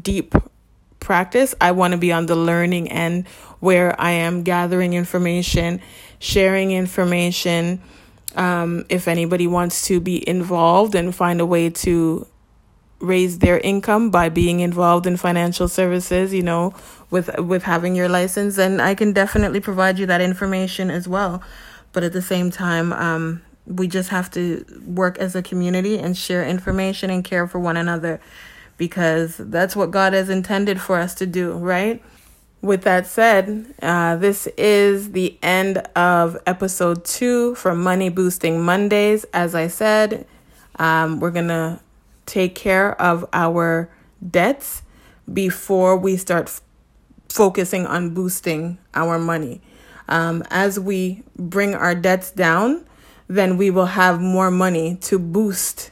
deep 0.00 0.34
practice. 0.98 1.54
I 1.60 1.72
want 1.72 1.92
to 1.92 1.98
be 1.98 2.12
on 2.12 2.24
the 2.24 2.34
learning 2.34 2.90
end 2.90 3.28
where 3.60 4.00
I 4.00 4.12
am 4.12 4.42
gathering 4.42 4.94
information, 4.94 5.82
sharing 6.18 6.72
information. 6.72 7.82
Um, 8.34 8.86
if 8.88 9.06
anybody 9.06 9.46
wants 9.46 9.86
to 9.88 10.00
be 10.00 10.26
involved 10.26 10.94
and 10.94 11.14
find 11.14 11.42
a 11.42 11.46
way 11.46 11.68
to 11.84 12.26
raise 13.00 13.40
their 13.40 13.58
income 13.58 14.10
by 14.10 14.30
being 14.30 14.60
involved 14.60 15.06
in 15.06 15.18
financial 15.18 15.68
services, 15.68 16.32
you 16.32 16.42
know, 16.42 16.74
with 17.10 17.38
with 17.38 17.62
having 17.62 17.94
your 17.94 18.08
license, 18.08 18.58
and 18.58 18.80
I 18.80 18.94
can 18.94 19.12
definitely 19.12 19.60
provide 19.60 19.98
you 19.98 20.06
that 20.06 20.20
information 20.20 20.90
as 20.90 21.06
well. 21.06 21.42
But 21.92 22.02
at 22.02 22.12
the 22.12 22.22
same 22.22 22.50
time, 22.50 22.92
um, 22.92 23.42
we 23.66 23.88
just 23.88 24.10
have 24.10 24.30
to 24.32 24.64
work 24.86 25.18
as 25.18 25.34
a 25.34 25.42
community 25.42 25.98
and 25.98 26.16
share 26.16 26.46
information 26.46 27.10
and 27.10 27.24
care 27.24 27.46
for 27.46 27.58
one 27.58 27.76
another 27.76 28.20
because 28.76 29.36
that's 29.38 29.74
what 29.74 29.90
God 29.90 30.12
has 30.12 30.28
intended 30.28 30.80
for 30.80 30.98
us 30.98 31.14
to 31.14 31.26
do, 31.26 31.52
right? 31.52 32.02
With 32.62 32.82
that 32.82 33.06
said, 33.06 33.74
uh, 33.80 34.16
this 34.16 34.46
is 34.58 35.12
the 35.12 35.38
end 35.42 35.78
of 35.94 36.36
episode 36.46 37.04
two 37.04 37.54
for 37.54 37.74
Money 37.74 38.08
Boosting 38.08 38.62
Mondays. 38.62 39.24
As 39.32 39.54
I 39.54 39.68
said, 39.68 40.26
um, 40.78 41.20
we're 41.20 41.30
going 41.30 41.48
to 41.48 41.80
take 42.24 42.54
care 42.54 43.00
of 43.00 43.24
our 43.32 43.90
debts 44.30 44.82
before 45.32 45.96
we 45.96 46.16
start 46.16 46.48
focusing 47.28 47.86
on 47.86 48.14
boosting 48.14 48.78
our 48.94 49.18
money. 49.18 49.60
Um, 50.08 50.44
as 50.50 50.78
we 50.78 51.22
bring 51.36 51.74
our 51.74 51.94
debts 51.94 52.30
down, 52.30 52.84
then 53.28 53.56
we 53.56 53.70
will 53.70 53.86
have 53.86 54.20
more 54.20 54.50
money 54.50 54.96
to 55.02 55.18
boost, 55.18 55.90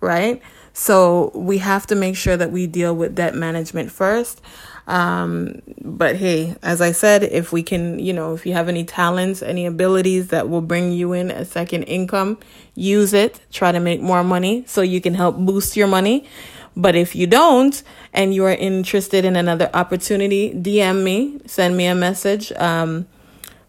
right? 0.00 0.40
So 0.72 1.30
we 1.34 1.58
have 1.58 1.86
to 1.88 1.94
make 1.94 2.16
sure 2.16 2.36
that 2.36 2.52
we 2.52 2.66
deal 2.66 2.94
with 2.94 3.14
debt 3.14 3.34
management 3.34 3.92
first. 3.92 4.40
Um, 4.86 5.62
but 5.82 6.16
hey, 6.16 6.56
as 6.62 6.80
I 6.80 6.92
said, 6.92 7.22
if 7.22 7.52
we 7.52 7.62
can, 7.62 7.98
you 7.98 8.12
know, 8.12 8.34
if 8.34 8.46
you 8.46 8.54
have 8.54 8.68
any 8.68 8.84
talents, 8.84 9.42
any 9.42 9.66
abilities 9.66 10.28
that 10.28 10.48
will 10.48 10.62
bring 10.62 10.92
you 10.92 11.12
in 11.12 11.30
a 11.30 11.44
second 11.44 11.84
income, 11.84 12.38
use 12.74 13.12
it. 13.12 13.40
Try 13.52 13.72
to 13.72 13.78
make 13.78 14.00
more 14.00 14.24
money 14.24 14.64
so 14.66 14.80
you 14.80 15.00
can 15.00 15.14
help 15.14 15.36
boost 15.36 15.76
your 15.76 15.86
money. 15.86 16.26
But 16.76 16.94
if 16.94 17.14
you 17.14 17.26
don't 17.26 17.82
and 18.12 18.34
you 18.34 18.44
are 18.44 18.54
interested 18.54 19.24
in 19.24 19.36
another 19.36 19.70
opportunity, 19.74 20.52
DM 20.52 21.02
me, 21.02 21.40
send 21.46 21.76
me 21.76 21.86
a 21.86 21.94
message. 21.94 22.52
Um, 22.52 23.06